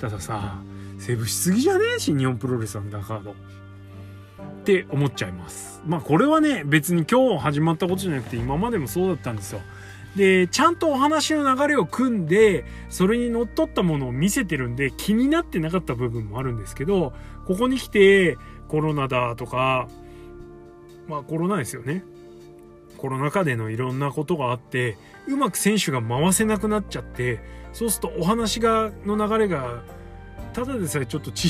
[0.00, 0.60] たださ、
[0.98, 1.84] セーブしすぎじゃね？
[1.96, 3.30] えし、日本プロレスアンダーカード。
[3.30, 3.34] っ
[4.64, 5.80] て思っちゃいます。
[5.86, 9.60] まあこれはね、別に今日始まったことじゃなくて今までもそうだったんですよ。
[10.16, 17.12] で、ちゃんとお話の流れを組んで、それにのっとったものを見せてるんで、気になってなかった部分もあるんですけど、
[17.46, 18.36] ここに来て、
[18.68, 19.88] コロナだとか、
[21.08, 22.04] まあコロナですよね。
[22.98, 27.40] コロナ禍でのいろんなことがあって、うまく選手が回せなくなっちゃって、
[27.72, 29.82] そうするとお話が、の流れが、
[30.52, 31.48] ただでさえちょっと 稚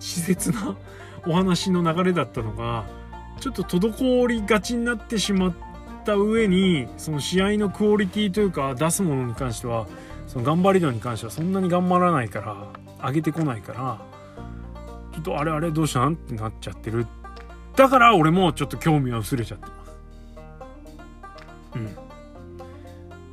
[0.00, 0.76] 拙な
[1.26, 2.86] お話の流れだったのが、
[3.38, 5.67] ちょっと滞りがちになってしまって、
[6.08, 9.86] った上にその試合のクオリティというか出すものに関しては
[10.26, 14.00] その頑張り度に関してはそんなに頑張らないから上げてこないから
[15.12, 17.06] ちょっとあれあれどうしたんってなっちゃってる。
[17.76, 19.98] だから俺もちょっと興味は薄れちゃってます。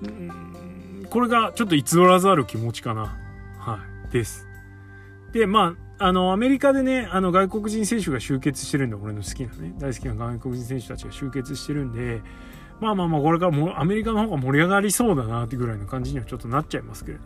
[0.04, 1.08] うん。
[1.10, 3.16] これがちょっと偽らざる気持ちかな。
[3.60, 4.12] はい。
[4.12, 4.48] です。
[5.32, 12.22] でまああのアメリカでねあの外国人選手が集結してるんで俺の好きなね大好きな外国人選手たちが集結してるんで
[12.80, 17.24] まあまあまあ、これからもアメリカの方が盛り上がりそうだなってぐらいの感じにはちょっとなっちゃいますけれど。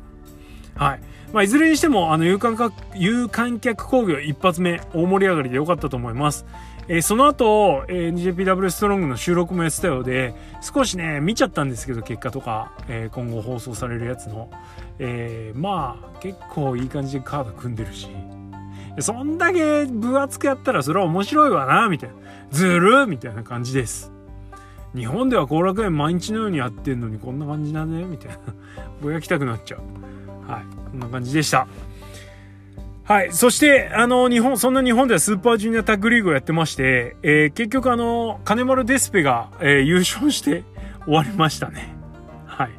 [0.76, 1.02] はい。
[1.34, 6.46] まあ、いずれにしても、あの、有観客、有観客工業一発目、大盛り上がりで良かったと思います。
[6.88, 14.50] えー、その後、えー、NJPW ストロングの収録もやってたようで、少しね、見ちゃったんですけど、結果とか、えー、今後放送されるやつの。
[15.00, 18.08] えー、まあ、結構いい感じでカード組んでるし、
[19.00, 22.16] そんだけ分厚くやったらそれは面白いわな、みたいな。
[22.52, 24.12] ずるみたいな感じです。
[24.96, 28.38] 日本では後楽園毎日のようにやってんのにこんな感じだねみたいな。
[29.02, 30.52] ぼやきたくなっちゃう。
[30.52, 30.64] はい。
[30.92, 31.68] こんな感じでした。
[33.04, 33.32] はい。
[33.32, 40.64] そしてあの日本そんな日本ではスーパージュニアタッグリーグをやってまして、えー、結局あの金丸デスペが、えー、優勝して
[41.06, 41.96] 終わりましたね。
[42.46, 42.72] はい。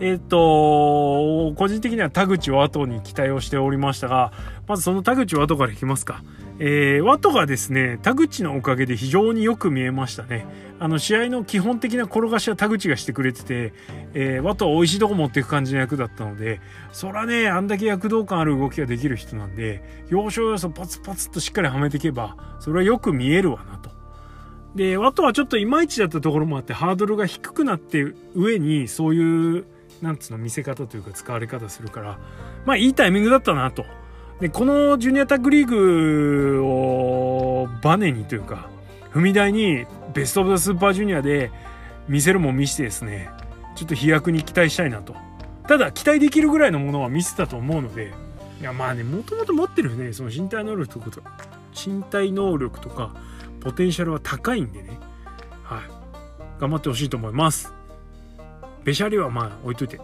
[0.00, 4.32] えっ、と個人的には田口ワトに期待をしておりましたが
[4.66, 6.22] まずその田口ワトからいきますか。
[6.62, 10.44] えー、ワトがですね、田口のおかげで非常によく見えましたね。
[10.78, 13.72] あの、試合の基本的な転がしは田口がしてくれてて、
[14.12, 16.60] えー、ワトは美味しいとこ持っていく感じの役だったので、
[16.92, 23.90] そらね、あんだけ躍動感ある動きができる人なんで、要所要所パツパツとしっかりはめていけば、それはよく見えるわなと。
[24.74, 29.64] で、ワトはちょっといまいちだったところもあって、ハードルが低くなって上に、そういう、
[30.02, 32.18] なんつうの、見せ方というか使われ方するから、
[32.66, 33.86] まあいいタイミングだったなと。
[34.40, 38.70] で、このジュニアタッグリーグをバネにというか、
[39.12, 41.50] 踏み台にベストオブザスーパージュニアで
[42.08, 43.28] 見せるも見してですね、
[43.76, 45.14] ちょっと飛躍に期待したいなと。
[45.68, 48.14] ただ、期待できるぐらいのものは見せたと思うので、
[48.60, 51.32] いや、まあね、もともと持ってるね、その身体能力とか、
[51.74, 53.14] 身体能力とか、
[53.60, 54.98] ポテンシャルは高いんでね、
[55.62, 55.80] はい。
[56.58, 57.72] 頑張ってほしいと思います。
[58.84, 60.00] ベシャリはまあ置いといて。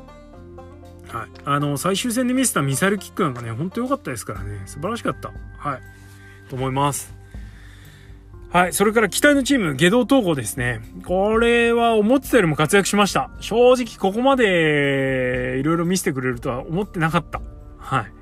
[1.16, 1.28] はい。
[1.46, 5.32] あの、最終戦で見せたミサイルキックなんかね、ほんと良かったですからね、素晴らしかった。
[5.56, 5.80] はい。
[6.50, 7.14] と思います。
[8.50, 8.72] はい。
[8.72, 10.82] それから期待のチーム、下道統合ですね。
[11.06, 13.30] これは思ってたよりも活躍しました。
[13.40, 17.40] 正直ここまでいろいろ見せてくれるとは思ってなかった。
[17.78, 18.12] はい。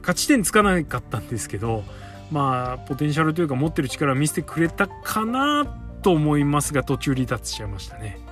[0.00, 1.82] 勝ち点つかなかったんですけど、
[2.30, 5.66] まあ、ポテンシャルというか持ってる力を見せてくれたかな
[6.02, 8.25] と思いますが、途中離脱しちゃいましたね。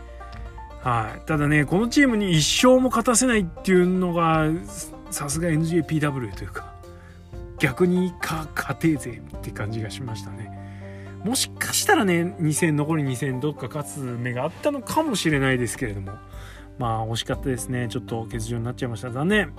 [0.84, 4.50] はい、ただねこのチームに1勝も勝たせないっていうのが
[5.10, 6.74] さすが NJPW というか
[7.58, 10.52] 逆にか勝てぜって感じがしましたね。
[11.24, 16.12] もしかしたらね2戦残り2戦どっか勝つ目があったのかもしれないですけれども。
[16.78, 17.88] まあ惜しかったですね。
[17.88, 19.10] ちょっと欠場になっちゃいました。
[19.10, 19.52] 残念。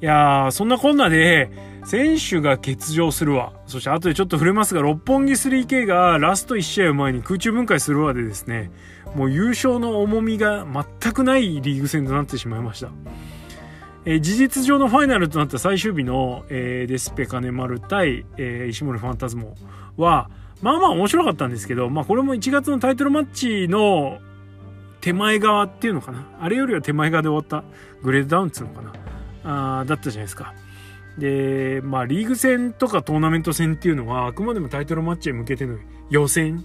[0.00, 1.50] いやーそんなこんなで
[1.84, 8.70] 選手が欠場するわそして後でちょっと触れますが六本木 3K がラスト1試合を前に空中分解するわでですね
[9.14, 10.66] もう優勝の重みが
[11.00, 12.90] 全くないリーグ戦となってしまいました。
[14.04, 19.54] えー、事実上のファイナルとなった最終日の、えー、デスペ金丸対、えー、石森ファンタズモ
[19.96, 20.30] は、
[20.62, 24.18] まあまあ面白かったんですけど、まあこれも1月のタイトルマッチの
[25.00, 26.26] 手前側っていうのかな。
[26.40, 27.68] あれよりは手前側で終わった
[28.02, 28.92] グレードダウンっていうのかな。
[29.48, 30.54] あだったじゃないですか。
[31.16, 35.78] でまあリーグ戦とかトーナメント戦っていうのはあくまでもタイトルマッチへ向けての
[36.10, 36.64] 予選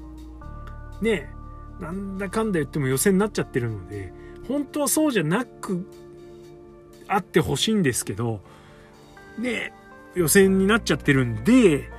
[1.02, 1.30] ね
[1.80, 4.14] なんだかんだ言っても予選になっちゃってるので
[4.48, 5.88] 本当はそうじゃなく
[7.08, 8.42] あってほしいんですけど
[9.40, 9.74] ね
[10.14, 11.90] 予選になっちゃってるんで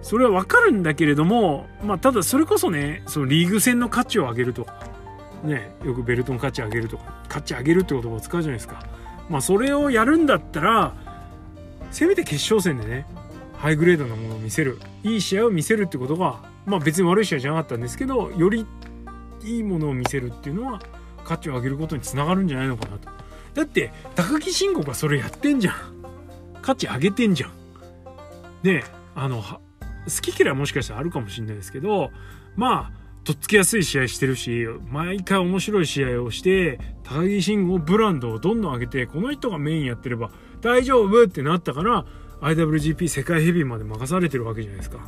[0.00, 4.86] それはわかるんだけれどもまあただそれこそねそのリーグ戦の価値を上げるとか
[5.44, 8.82] ねよくベルトの価値上げるとか価値上げるって言葉を使うじゃないですか
[9.28, 10.94] まあそれをやるんだったら
[11.90, 13.06] せめて決勝戦でね
[13.56, 14.80] ハイグレードなものを見せる。
[15.04, 18.66] いい試合を見せるってことがまあ別に悪い試合じゃなかったんですけどより
[19.44, 20.80] いいものを見せるっていうのは
[21.24, 23.08] 価値を上げることにつながるんじゃないのかなと。
[23.54, 25.74] だって高木慎吾がそれやってんじゃん。
[26.62, 27.52] 価値上げてんじゃん。
[28.62, 29.60] ねあの好
[30.22, 32.10] き嫌いもしかしたらあるかもしれないですけど
[32.56, 40.30] まあとっつきやすい試合してるし毎回面白い試合をして高木慎吾ブランドをどんどん上げてこの人がメインやってれば
[40.60, 42.04] 大丈夫ってなったから
[42.40, 45.06] IWGP 世界ヘビーまで任されてるわけじゃないですか。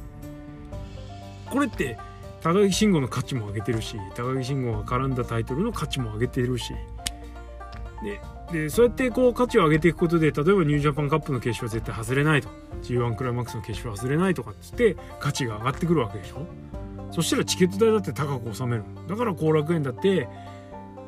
[1.47, 1.99] これって
[2.41, 6.73] 高木慎吾の価値も上げてるし高木慎吾が絡んだタイトルの価値も上げてるし。
[8.05, 8.21] で
[8.53, 12.49] でそうやってこう価値を上げていくことで例えばニュージャパンカップの決勝は絶対外れないと。
[12.83, 16.47] G1 クライマックスの決勝は外れないとかっつって価値が上がってくるわけでしょ。
[17.15, 18.83] そしたらチケット代だって高く収める。
[19.09, 20.29] だから後楽園だって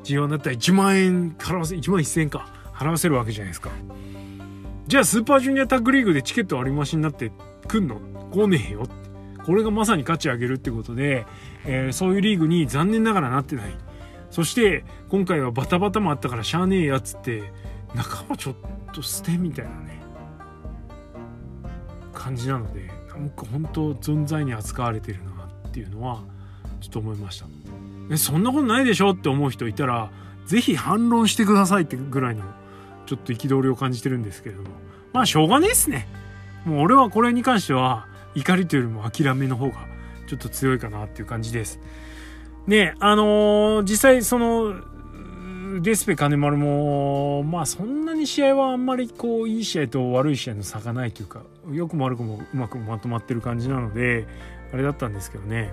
[0.04, 3.70] G1 だったら1万円払わせ1万1000円か払わせるわけじゃないですか。
[4.86, 7.32] じゃあスーパージュニアタッグリーグでチケット割り増しになって
[7.66, 8.00] くんの？
[8.30, 8.94] 来ねえよって。
[9.44, 11.26] これがまさに価値上げるってことで、
[11.64, 13.74] えー、そういうリーグに残念ながらなってない。
[14.30, 17.52] そして今回はバタバタもあったからしゃあねえやつって
[17.94, 18.54] 仲間ちょっ
[18.92, 20.00] と捨てみたいなね
[22.12, 25.35] 感じなのでなんか本当存在に扱われてるな。
[25.76, 26.22] っていうのは
[26.80, 27.46] ちょっと思いました。
[28.10, 30.10] えそんなことないでしょって思う人いたら
[30.46, 32.44] 是非反論してくださいってぐらいの
[33.04, 34.70] ちょっと憤りを感じてるんですけれども。
[35.12, 36.08] まあしょうがねえっすね。
[36.64, 39.74] もう俺はこれに関しては怒りというよりも諦めの方が
[40.26, 41.78] ちょっと強いかなっていう感じです。
[42.66, 44.76] ねあのー、実際その
[45.80, 54.26] デスペ金丸もまあそんなに試合はあんまりこういい試合と悪い試合の差がないというか良くも悪くもうまくまとまってる感じなので
[54.76, 55.72] あれだったんですけどね。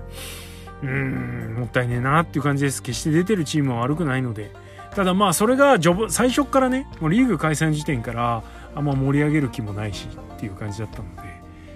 [0.82, 2.82] うんもったいねえなっていう感じです。
[2.82, 4.52] 決して出てるチームは悪くないので。
[4.96, 8.44] ただまあそれが序最初からねもうリーグ開催時点から
[8.76, 11.34] あんま盛り上げる気もないしっていう感じだったので。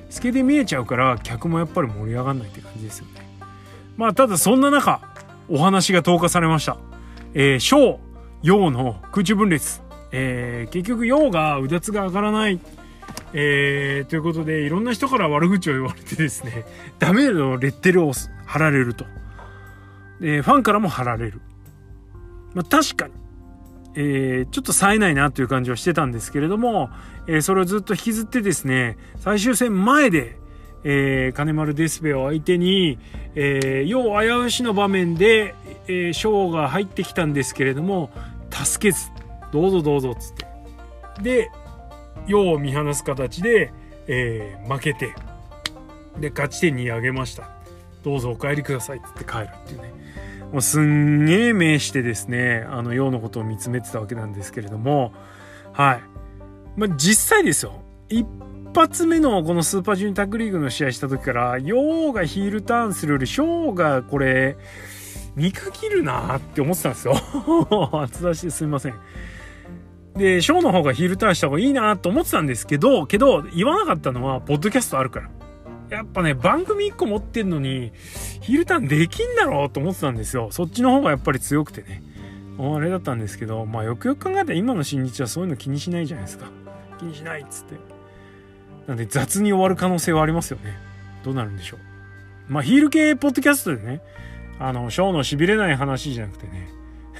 [0.09, 3.27] スケで見えちゃうから客もやっぱり盛り上がんないって感じですよね。
[3.97, 5.01] まあただそんな中
[5.49, 6.77] お話が投下されました。
[7.33, 7.99] えー、小
[8.41, 9.81] 陽の空中分裂。
[10.11, 12.59] えー、結局陽がうだつが上がらない。
[13.33, 16.65] えー、ということでいろんな人から悪口を言われてですね
[16.99, 18.13] ダメのレッテルを
[18.45, 19.05] 貼られると。
[20.19, 21.41] でファンからも貼られる。
[22.53, 23.13] まあ確かに。
[23.99, 26.91] えー、ちょっと冴えないなという感じはしてたんですけれども、
[27.25, 30.37] えー、それをずっと引きずってですね最終戦前で、
[30.83, 32.99] えー、金丸デスペを相手に、
[33.33, 35.55] えー、要危うしの場面で、
[35.87, 38.11] えー、ショーが入ってきたんですけれども
[38.51, 39.09] 助けず
[39.51, 40.47] どうぞどうぞっつって。
[41.21, 41.49] で
[42.27, 43.71] 世を見放す形で、
[44.07, 45.13] えー、負けて
[46.19, 47.49] で勝ち点に上げました。
[48.03, 49.93] どうぞお帰りくださいって帰るっていうね。
[50.51, 55.13] もうすんげえ名してですねあの陽のことを見つめてたわけなんですけれども。
[55.73, 56.01] はい。
[56.75, 57.81] まあ実際ですよ。
[58.09, 58.25] 一
[58.73, 64.57] 発目のこのスーパージュニタッグリーグの試合した時から陽がヒールターンするよりショーがこれ
[65.35, 67.13] 見限るなって思ってたんですよ。
[67.91, 68.95] 初出しですみません。
[70.17, 75.29] で、ショーの方がヒールターンした方がいいなと思ってたんですけど、けど、言わなかったのは、ポッドキャストあるから。
[75.89, 77.93] やっぱね、番組1個持ってんのに、
[78.41, 80.49] ヒールターンできんだろうと思ってたんですよ。
[80.51, 82.03] そっちの方がやっぱり強くてね。
[82.59, 86.47] あれだったんですけど、まあよくよく考えたら今の新日はそういうの気にしないじゃないですか。
[86.99, 87.75] 気にしないっつって。
[88.87, 90.77] なんで雑に終わる可能性はありますよね。
[91.23, 91.79] どうなるんでしょう。
[92.51, 94.01] まあヒール系ポッドキャストでね、
[94.59, 96.69] あの、ショーの痺れない話じゃなくてね、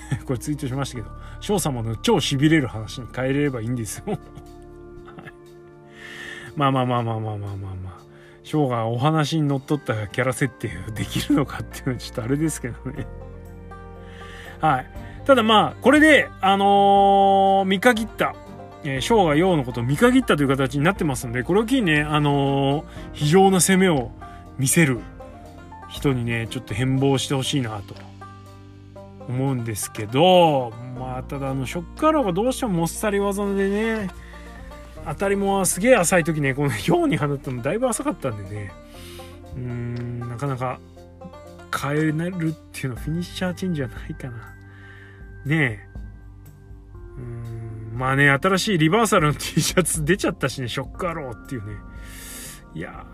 [0.26, 4.18] これツイートしましたけど、翔様の超しびれる話に変えれればいいんですよ はい、
[6.56, 8.08] まあまあまあまあまあまあまあまあ。
[8.48, 13.06] 翔がお話にのっとったキャラ設定できるのかっていうのはちょっとあれですけどね。
[14.62, 14.90] はい。
[15.26, 18.34] ただまあ、これで、あのー、見限った、
[18.86, 24.12] えー、翔が陽のことを見限ったという形になってますので、これを機にね、あのー、非常な攻めを
[24.58, 25.00] 見せる
[25.90, 27.94] 人にね、ちょっと変貌してほしいなと
[29.28, 34.10] 思うんですけどまあただあのショッカーローがどうしてももっさり技でね
[35.06, 38.72] 当たりもすげえ浅い時ねこの4に放ったのだいぶ浅かったんでね。
[39.56, 40.80] うーんなかなか
[41.76, 44.56] 変えるっていうのはフィニッシャーチェンジはないかな。
[45.46, 45.88] ねえ。
[47.18, 51.74] うんまあね、新しいリバーサルの T シャツ出ちゃったしね、ショックアローっていうね。
[52.76, 53.06] いや、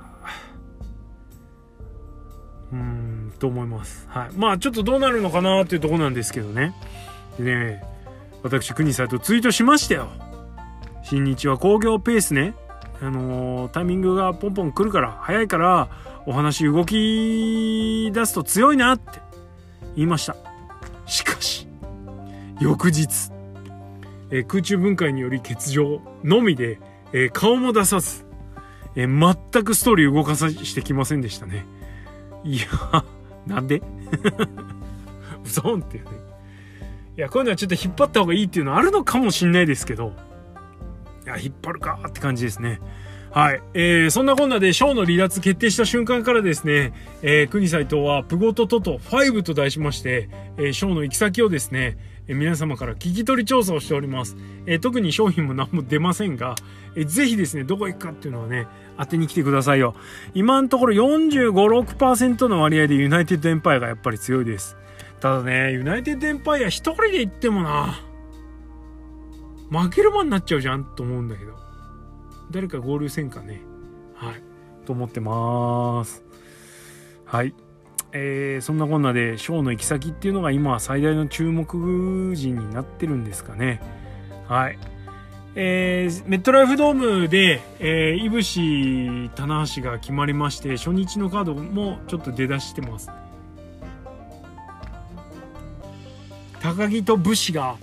[2.74, 4.08] うん、と思います。
[4.10, 4.30] はい。
[4.36, 6.74] まあちょっとどうなるのかなっていうとこなんですけどね。
[7.38, 7.84] でね、
[8.42, 10.10] 私、国さんとツイートしましたよ。
[11.04, 12.56] 新日は工業ペースね。
[13.00, 15.90] あのータイミングがポンポン来るから、早いから、
[16.26, 19.20] お話動き出すと強いなって
[19.96, 20.36] 言いました。
[21.06, 21.68] しかし、
[22.60, 23.32] 翌日、
[24.32, 26.80] えー空中分解により欠場のみで、
[27.12, 28.26] えー顔も出さず、
[28.96, 31.66] え全くストーリー動かさしてきませんでしたね。
[32.44, 32.66] いや、
[33.48, 33.82] なんで？
[35.44, 36.12] うそんっていうね。
[37.18, 40.14] いや、こういうのはちょっと引っ張った方がいいっていうのはあるのかもしんないですけど、
[41.26, 42.80] いや、引っ張るかって感じですね。
[43.32, 43.62] はい。
[43.74, 51.98] えー、そんなこんなで、ショーの離脱決定した瞬間からですね、えー、国斎藤は、プゴトトト5と題しまして、えー、ショーの行き先をですね、
[52.28, 54.38] え皆様から聞き取り調査をしております。
[54.66, 56.56] え特に商品も何も出ませんが、
[56.96, 58.68] えーぜひですね、どこ行くかっていうのはね、
[58.98, 59.96] 当てに来てくださいよ。
[60.34, 61.52] 今のところ45、
[61.96, 64.78] 6%の割合でユナイテッドエンパイアがやっぱり強いです。
[65.20, 68.00] ただね、ユナイテッドエンパイア一人で行ってもな、
[69.70, 71.54] 負ける間になっちゃうじゃんと思うんだけど。
[72.52, 73.62] 誰か合流せんかね。
[74.16, 74.44] はい。
[74.86, 76.24] と思ってます。
[77.26, 77.56] はい。
[78.16, 83.82] えー、そんなこんなで、ショーの行き先っていうのが今は最大の注目人になってるんですかね。
[84.48, 84.78] はい。
[85.56, 93.10] えー、メットライフドームで、えー、いぶし、棚橋が決まりまして、初日のカードもちょっと出だしてます。
[96.62, 97.78] 高木と武士が、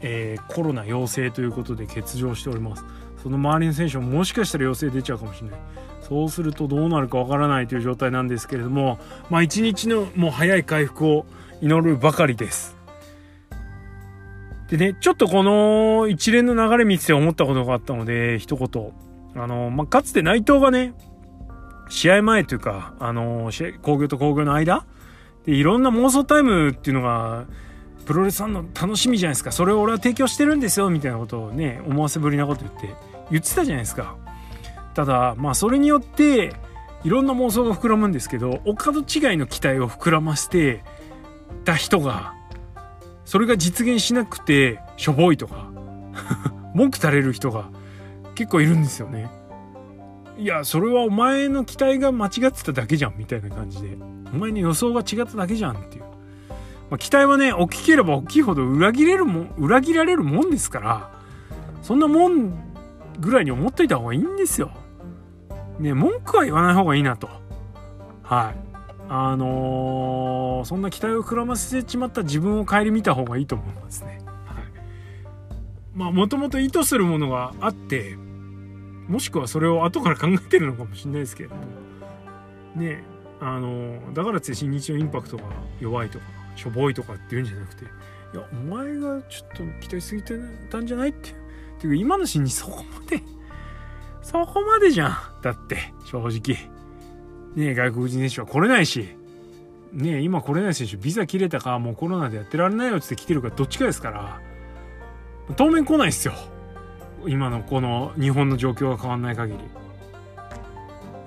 [0.00, 2.84] えーコロナ陽性ということで欠場しております。
[3.22, 5.60] その周りの選手ももしかしたら陽性出ちゃうかもしれない。
[6.08, 8.98] そうするとどうなるかわからないという状態なんですけれども、
[9.30, 11.26] まあ一日のもう早い回復を
[11.60, 12.76] 祈るばかりです。
[14.68, 18.92] でね、ちょっとこの一連の流れ見て思ったことがあったので、一言。
[19.34, 20.94] あの、まあ、かつて内藤がね、
[21.90, 23.50] 試合前というか、あの、
[23.82, 24.86] 工業と工業の間
[25.44, 27.44] で、いろんな妄想タイムっていうのが、
[28.06, 29.52] プロレスファンの楽しみじゃないですか。
[29.52, 32.94] それを俺は提供してるんですよ、みたいなことをね、思わせぶりなこと言って、
[33.30, 34.16] 言ってたじゃないですか。
[34.94, 36.54] ただ、まあ、それによって、
[37.04, 40.84] いろんな妄想が膨らむんですけど、お門違いの期待を膨らませて
[41.64, 42.34] た人が、
[43.24, 45.70] それが実現しなくて、しょぼいとか、
[46.74, 47.70] 文句垂れる人が
[48.34, 49.30] 結構いるんですよね。
[50.38, 53.96] いや、それはお前の期待が間違ってただけじゃん、みたいな感じで。
[54.32, 56.04] お前の予想が違っただけじゃんっていう。
[56.90, 61.10] まあ、期待はね、大きければ大きいほど裏切れるも、裏切られるもんですから、
[61.82, 62.52] そんなもん
[63.18, 64.70] ぐらいに思っといた方がいいんですよ。
[65.82, 67.28] ね、文句は言わない方がいいなと。
[68.22, 68.56] はい。
[69.08, 74.20] あのーそんな期待を膨らませてしまった自分を顧みた方がいいと思いますね。
[74.46, 74.64] はい。
[75.92, 78.16] まあ、もともと意図するものがあって、
[79.08, 81.62] もしくはそれを後から考えてるのかもしれないですけれども。
[82.76, 83.02] ね
[83.40, 85.42] あのーだからって新日のインパクトが
[85.80, 86.24] 弱いとか、
[86.54, 87.88] しょぼいとかっていうんじゃなくて、い
[88.36, 90.34] や、お前がちょっと期待しすぎて
[90.70, 91.30] たんじゃないって。
[91.80, 93.20] ていうか、今の新日そこまで、
[94.22, 95.18] そこまでじゃん。
[95.42, 96.72] だって、正直。
[97.54, 99.08] ね、外国人選手は来れないし、
[99.92, 104.40] ね、今来れない選手、ビザ切れたか、もうコロナでやってられないよって来てるか、どっちかですから、
[105.56, 106.34] 当面来ないっすよ。
[107.26, 109.58] 今のこの日本の状況が変わんない限り。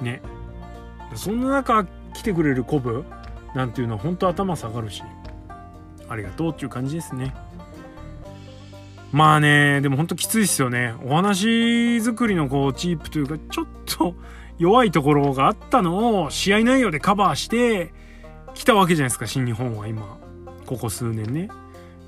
[0.01, 0.21] ね。
[1.13, 3.05] そんな中、来てくれるコブ
[3.53, 5.03] なんていうのは本当頭下がるし、
[6.09, 7.35] ありがとうっていう感じですね。
[9.11, 10.93] まあね、でも本当きついっすよね。
[11.05, 14.15] お話作りのこう、チープというか、ちょっと
[14.57, 17.93] 弱いところがあったのを試合内容でカバーして
[18.53, 20.17] きたわけじゃないですか、新日本は今。
[20.65, 21.49] ここ数年ね。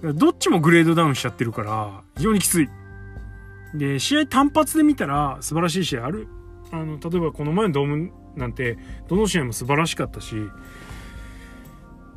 [0.02, 2.70] どっちもグレードダウンしちゃってるから、非常にきつい。
[3.74, 6.28] で、試合単発で見たら素晴らしい試合ある。
[6.72, 8.78] あの、例えばこの前のドームなんて、
[9.08, 10.36] どの試合も素晴らしかったし、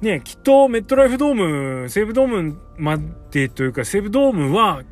[0.01, 1.35] ね、きっとメットライフドー
[1.83, 2.99] ム、西武ドームま
[3.31, 4.83] でというか、西武ドームは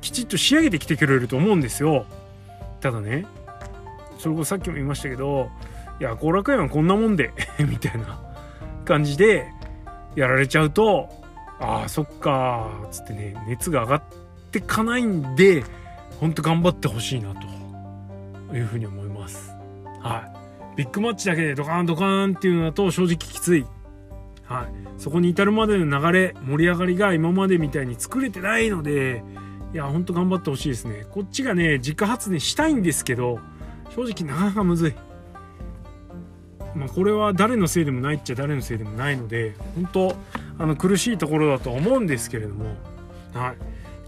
[0.00, 2.06] きちっと仕上げてきてくれると思うんですよ。
[2.80, 3.26] ただね、
[4.18, 5.50] それこそさっきも言いましたけど、
[6.00, 8.20] いや、後楽園はこんなもんで、 みたいな
[8.84, 9.48] 感じで
[10.14, 11.08] やられちゃうと、
[11.58, 14.02] ああ、そっか、つってね、熱が上がっ
[14.52, 15.64] てかないんで、
[16.20, 19.52] ほんと頑張ってほしいな、というふうに思います。
[20.00, 20.24] は
[20.74, 20.76] い。
[20.76, 23.66] ビッグマッチだけでドカーンドカーンっていうのだと正直きつい。
[24.52, 24.66] はい。
[24.98, 29.24] そこに至るまでの流れ、盛り上がりが今までみたいに作れてないので、
[29.72, 31.06] いや、ほんと頑張ってほしいですね。
[31.10, 33.38] こっちがね、自家発電したいんですけど、
[33.94, 34.94] 正直なかなかむずい。
[36.74, 40.16] まあ、これは誰のせいでもないっちゃ誰のせいでもないので、本当
[40.58, 42.76] あの苦しいところだとは思うんですけれども、
[43.32, 43.56] はい。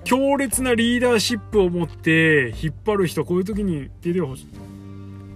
[0.05, 4.47] 強烈なリーダーシップを持って引っ張る人こういう時に出てほし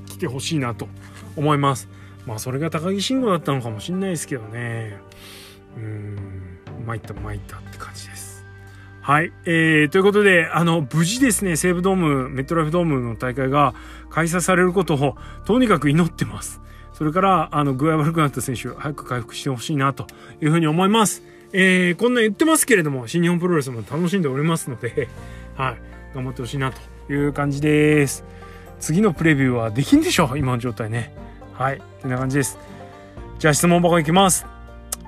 [0.07, 0.89] 来てほしいなと
[1.37, 1.89] 思います
[2.29, 4.99] まあそれが高木慎吾だったのかもしんないですけどね
[5.77, 8.29] うん参った参ったって感じです
[9.01, 9.33] はい。
[9.47, 13.73] えー、ということで、あの、無事ですね、西武ドーム、メットライフドームの大会が
[14.11, 15.17] 開催されることを、
[15.47, 16.61] とにかく祈ってます。
[16.93, 20.07] それから、あの、具合悪くなった選手、早く回復してほしいな、と
[20.43, 21.23] いうふうに思います。
[21.55, 25.09] えー、こんな言ってますけれども、新日本プロレスも楽しんでおりますので、
[25.57, 25.81] はい、
[26.15, 28.27] 頑張ってほしいな、という感じです。
[28.79, 31.15] 次のプレビューはできんでしょう今の状態ね。
[31.59, 32.57] はい、こんな感じです。
[33.41, 34.47] じゃあ質問箱いきます。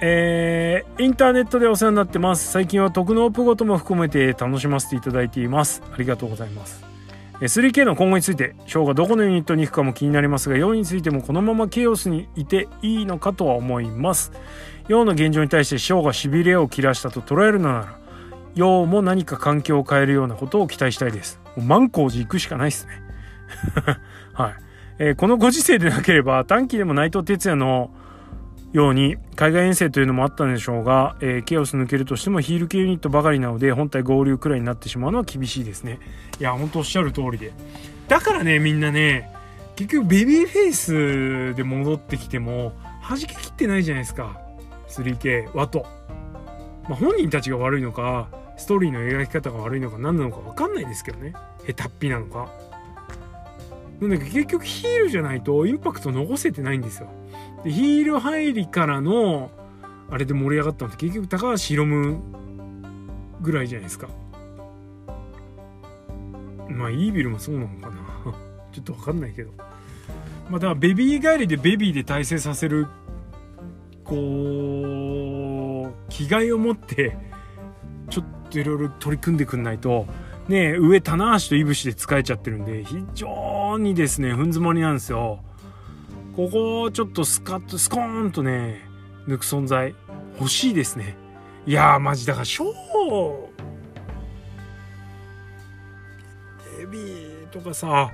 [0.03, 2.51] えー、インターネットでお世話になってます。
[2.51, 5.80] 最近は特納プごとも含めて楽しませていただいています。
[5.92, 6.84] ありがとうございます。
[7.38, 14.32] 3K の今後について、ショーがどこのユニットに行くかも気になりますが、4についてもこのままケイオスにいていいのかとは思います。
[14.88, 17.98] 4の現状に対してショーがしびれを切らしたと捉えるのなら、
[18.57, 21.38] 陽も何か環境を変えるようなことを期待したいです。
[21.57, 23.03] もう万光寺行くしかないですね。
[24.34, 24.69] はい。
[25.03, 27.90] えー、このご時世でなければ短期でも内藤哲也の
[28.72, 35.98] ように海外遠征というのもあったんでしょうが、えー、ケオス抜けるとしてもヒール系ユニットばかりなので本体合流くらいになってしまうのは厳しいですね。
[36.38, 37.53] いやほんとおっしゃる通りで。
[38.09, 39.32] だからねみんなね
[39.74, 42.72] 結局ベビーフェイスで戻ってきても
[43.09, 44.38] 弾けきってないじゃないですか。
[44.88, 45.86] 3K ワト、
[46.90, 48.28] まあ、本人たちが悪いのか
[48.59, 51.32] ストーリーの描き方が悪いのか何なのか分かんないですけどね。
[51.66, 52.69] 下手っぴなのか。
[54.01, 57.09] なんだけど結局ヒールじゃないとインパクト残せてないんですよ。
[57.64, 59.51] でヒール入りからの
[60.11, 62.18] あれで盛り上がったのって結局高橋宏夢
[63.42, 64.09] ぐらいじゃないですか。
[66.68, 67.96] まあイービルもそうなのかな。
[68.72, 69.51] ちょっと分かんないけど。
[70.48, 72.86] まあだからベビー帰りでベビーで体制させる
[74.05, 74.16] こ
[75.88, 77.16] う気概を持って
[78.09, 80.07] ちょっといろいろ取り組んでくんないと。
[80.48, 83.28] ね上棚橋といぶしで使えちゃってるんで非常
[83.78, 85.40] にですねふん詰まりなんですよ。
[86.36, 88.82] ここをちょっとスカッとスコーンとね
[89.26, 89.94] 抜く存在。
[90.38, 91.16] 欲しいですね。
[91.66, 92.70] いやーマジだからショー。
[96.78, 98.10] デビーとかさ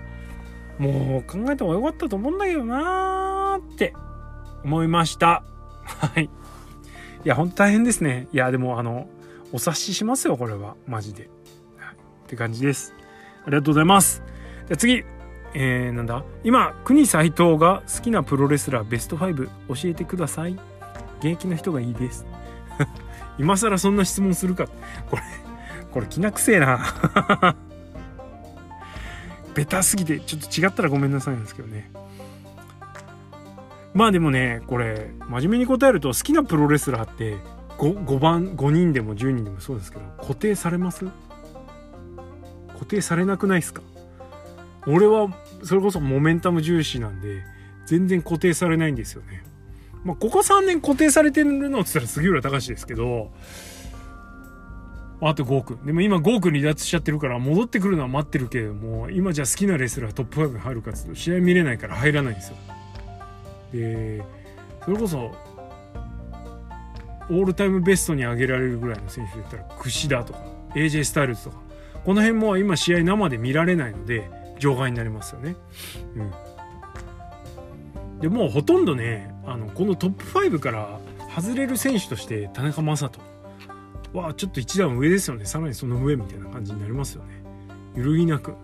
[0.78, 3.94] もう考えた方が良かったと思うんだけどなーって
[4.64, 5.44] 思いました。
[5.84, 6.24] はい。
[6.24, 6.28] い
[7.24, 8.28] やほんと大変ですね。
[8.32, 9.08] いやでもあの
[9.52, 10.74] お察ししますよこれは。
[10.86, 11.28] マジで、っ
[12.26, 12.94] て感じです。
[13.44, 14.22] ありがとうございます。
[14.66, 15.04] じゃ次。
[15.58, 16.22] えー、なんだ？
[16.44, 19.50] 今国斎藤が好きなプロレスラーベスト5教
[19.84, 20.58] えてください。
[21.20, 22.26] 現役の人がいいです。
[23.38, 24.66] 今更そんな質問するか。
[25.10, 25.22] これ
[25.92, 27.56] これきなくせえな。
[29.54, 31.90] ベタすぎてちょっと違ったらごめんなさいなんですけどね。
[33.94, 37.38] まあでもねこれ真面目に答えると好きなプロレスラーって
[37.78, 41.06] 5, 5番5人でも10人でもそうですけど固定されます？
[42.74, 43.80] 固定されなくないですか？
[44.88, 45.28] 俺は
[45.62, 47.44] それこそモメンタム重視なんで
[47.86, 49.44] 全然固定されないんですよね。
[50.04, 53.32] まあ、ここ3年固定されてるのって言ったら杉浦隆ですけど
[55.20, 62.56] あと5億でも今5億離脱しちゃってるから戻ってくるのは待ってるけれども今じゃ好きなレスラートップ5に入るかっていうと試合見れないから入らないんですよ。
[63.72, 64.22] で
[64.84, 65.34] それこそ
[67.28, 70.44] オールタイムベストに上げられるぐらいの選手で言ったら櫛田とか
[70.76, 71.56] AJ スタイルズとか
[72.04, 75.56] この辺も今試合生で見られないので場外になりますよね。
[76.14, 76.22] う
[78.18, 80.98] ん、でもうほとんどねあのこのトップ5から
[81.34, 83.20] 外れる選手として田中将人
[84.12, 87.42] はちょっと一段上ですよねさらにその上みたいな感じになりますよね。
[87.96, 88.54] 揺るぎなく。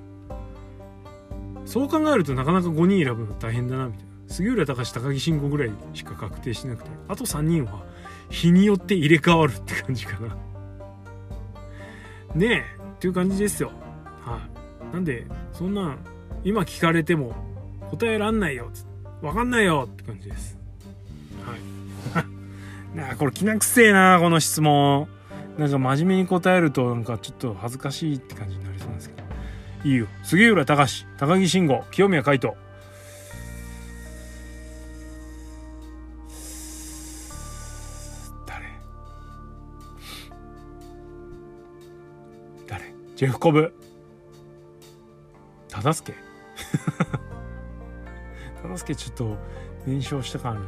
[1.64, 4.06] そう考えるとなかなか5人選ぶの大変だなみたいな。
[4.28, 7.82] 杉浦隆高木慎吾ぐらいしか確定しなくてあと3人は
[8.30, 10.36] 日によって入れ替わるって感じかな。
[12.34, 12.64] ねえ
[12.94, 13.70] っていう感じですよ。
[14.24, 14.40] はい、
[14.92, 15.98] なんでそんなん
[16.44, 17.34] 今聞かれても
[17.90, 18.70] 答えらんないよ
[19.22, 20.58] わかんないよって感じです。
[22.14, 22.26] はい。
[22.96, 25.08] なあこれきなくせえなこの質問。
[25.58, 29.22] なんか真面目に答えるとなんかちょっと恥ずかしいって感じになりそうなんですけど。
[29.84, 30.06] いいよ。
[30.24, 32.54] 杉浦隆高木慎吾清宮海斗。
[38.46, 38.66] 誰？
[42.66, 42.94] 誰？
[43.14, 43.81] ジェフコブ。
[45.72, 46.12] 忠助。
[48.62, 49.36] 忠助ちょっと
[49.86, 50.66] 燃焼した感あるな。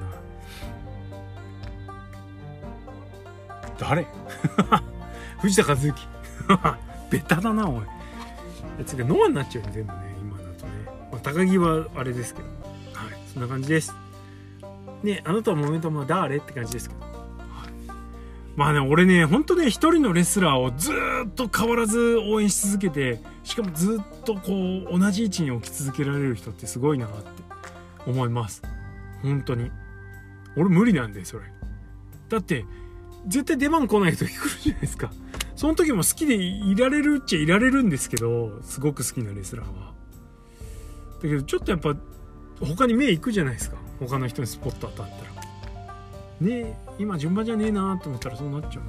[3.79, 4.07] 誰？
[5.43, 5.93] 藤田和幸
[7.11, 7.83] ベタだなおい。
[8.87, 10.73] つかノアになっちゃうよ全部ね今だとね、
[11.13, 12.49] まあ、高木はあれですけど。
[12.95, 13.95] はいそんな感じです。
[15.03, 16.39] ねあなたはモメント誰？
[16.39, 17.05] って感じですけど、
[18.57, 20.93] まあね俺ねほんとね一人のレスラーをず
[21.27, 24.41] っと変わらず応援し続けてしかもずっとこ
[24.93, 27.17] う同じ位置に置き続けられる人ってすごいなって
[28.07, 28.63] 思います。
[29.23, 29.71] 本当に。
[30.57, 31.45] 俺無理なんでそれ。
[32.29, 32.65] だって
[33.27, 35.11] 絶対出番来ない時来るじゃないですか。
[35.57, 39.95] その時も好きでいられるっちゃいられるんですけどすごく好きなレスラーは。
[41.23, 41.97] だけどちょっとやっぱ
[42.61, 43.77] 他に目いくじゃないですか。
[43.99, 45.34] 他の人にスポット当たったら。
[46.41, 48.85] ね今順番じゃねえなと思ったらそうなっちゃう。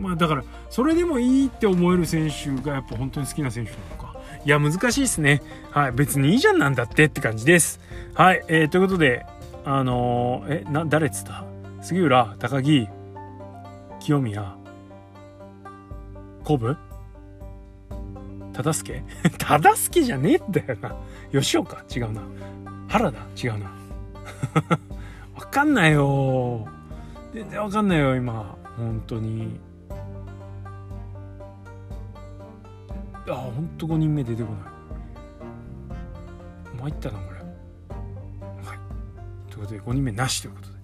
[0.00, 4.12] まあだからそれでもいいって思える選手がやっぱ本当に好きな選手なのか。
[4.44, 5.42] いや難しいですね。
[5.70, 7.78] はい別にいいじゃんなんだってって感じです。
[8.14, 9.26] はい、えー、ということで
[9.64, 11.44] あのー、えな誰っつった？
[11.82, 12.88] 杉浦高木
[14.00, 14.56] 清宮
[16.44, 16.76] 古武
[18.52, 19.02] 忠助
[19.38, 20.96] 忠助じゃねえんだよな。
[21.32, 21.84] 吉岡？
[21.94, 22.22] 違うな。
[22.88, 23.18] 原田？
[23.42, 23.70] 違うな。
[25.42, 26.68] わかんないよ。
[27.34, 28.56] 全然わかんないよ今。
[28.76, 29.58] 本当に。
[33.28, 34.58] あほんと5人目出てこな
[36.78, 36.80] い。
[36.80, 37.38] 参ったなこれ。
[38.64, 39.50] はい。
[39.50, 40.74] ということで5人目なしということで。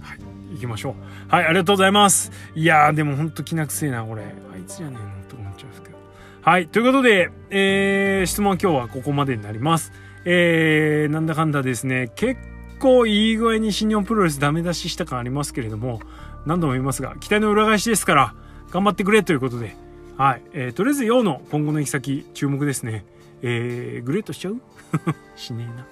[0.00, 0.18] はい。
[0.54, 0.94] 行きましょう。
[1.32, 2.32] はいありがとうございます。
[2.56, 4.24] いやでもほんときな臭いなこれ。
[4.52, 5.96] あいつじゃねえのと思っちゃうんですけど。
[6.42, 9.92] はいということで、えー、質問は今日はここまでになります。
[10.24, 12.49] えー、なんだかんだですね結
[12.80, 16.00] 構いい具合に新日本プロレスダメ出しした感ありますけれども
[16.46, 18.34] 何度も言いますが期待の裏返しですから
[18.72, 19.76] 頑張ってくれということで
[20.20, 20.42] はい。
[20.52, 23.06] えー、とりあえず、陽の今後の行き先、注目ですね。
[23.40, 24.60] えー、グレートしちゃう？
[25.34, 25.86] しねえな。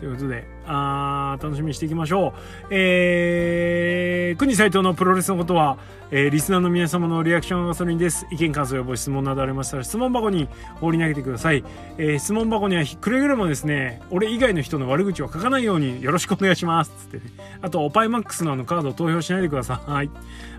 [0.00, 2.68] ということで、あ楽しみにしていきましょう。
[2.70, 5.76] えー、国斎藤のプロレスのことは、
[6.10, 8.26] えー、リスナーの皆様のリアクションガソリンです。
[8.30, 10.48] 意見、感想、やご質問などありましたら、質問箱に
[10.80, 11.62] 放り投げてください。
[11.98, 16.92] えー、質問箱にはくれぐれもですね、俺以外の人の悪口を書かないようによろしくお願いします。
[16.98, 17.24] つってね。
[17.60, 19.90] あと、オパイマックスのあのカードを投票しないでください。
[19.90, 20.10] はい。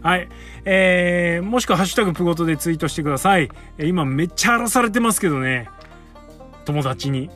[0.03, 0.29] はい。
[0.65, 3.49] えー、もしくはハッシュタグプゴトでツイートしてください。
[3.79, 5.67] えー、今めっちゃ荒らされてますけどね。
[6.65, 7.31] 友達に。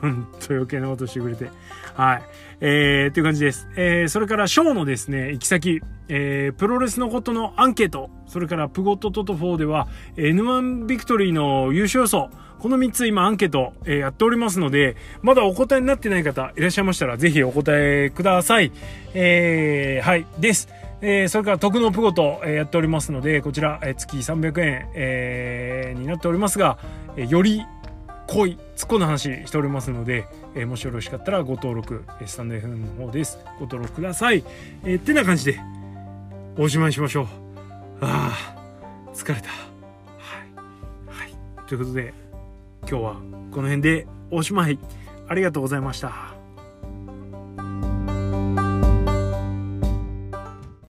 [0.00, 1.50] ほんと余計なことしてくれて。
[1.94, 2.22] はい。
[2.60, 3.68] えー、という感じです。
[3.76, 18.72] えー、それからショーのですね、行き先、えー、プロレスのことのアンケート、それからプゴットトト4では、N1 ビクトリーの優勝予想、この3つ今アンケート、えー、やっておりますので、まだお答えになってない方いらっしゃいましたら、ぜひお答えください。
[19.12, 20.68] えー、はい、です。
[21.02, 26.78] えー、それから徳のプゴと、えー、やっておりますので、こちら、えー、月300円、えー、になっておりますが、
[27.18, 27.62] えー、より
[28.34, 30.26] 濃い突っ込んだ話しておりますので、
[30.56, 33.38] えー、もしよろしかったらご登録スタンド FM の方です。
[33.60, 34.42] ご登録ください、
[34.82, 35.60] えー、ってな感じで
[36.58, 37.26] おしまいしましょう。
[38.00, 38.56] あ
[39.14, 39.48] 疲れた。
[39.50, 39.54] は
[41.12, 41.34] い、はい、
[41.68, 42.12] ということで
[42.80, 43.14] 今日は
[43.52, 44.80] この辺でおしまい。
[45.28, 46.33] ありがとうございました。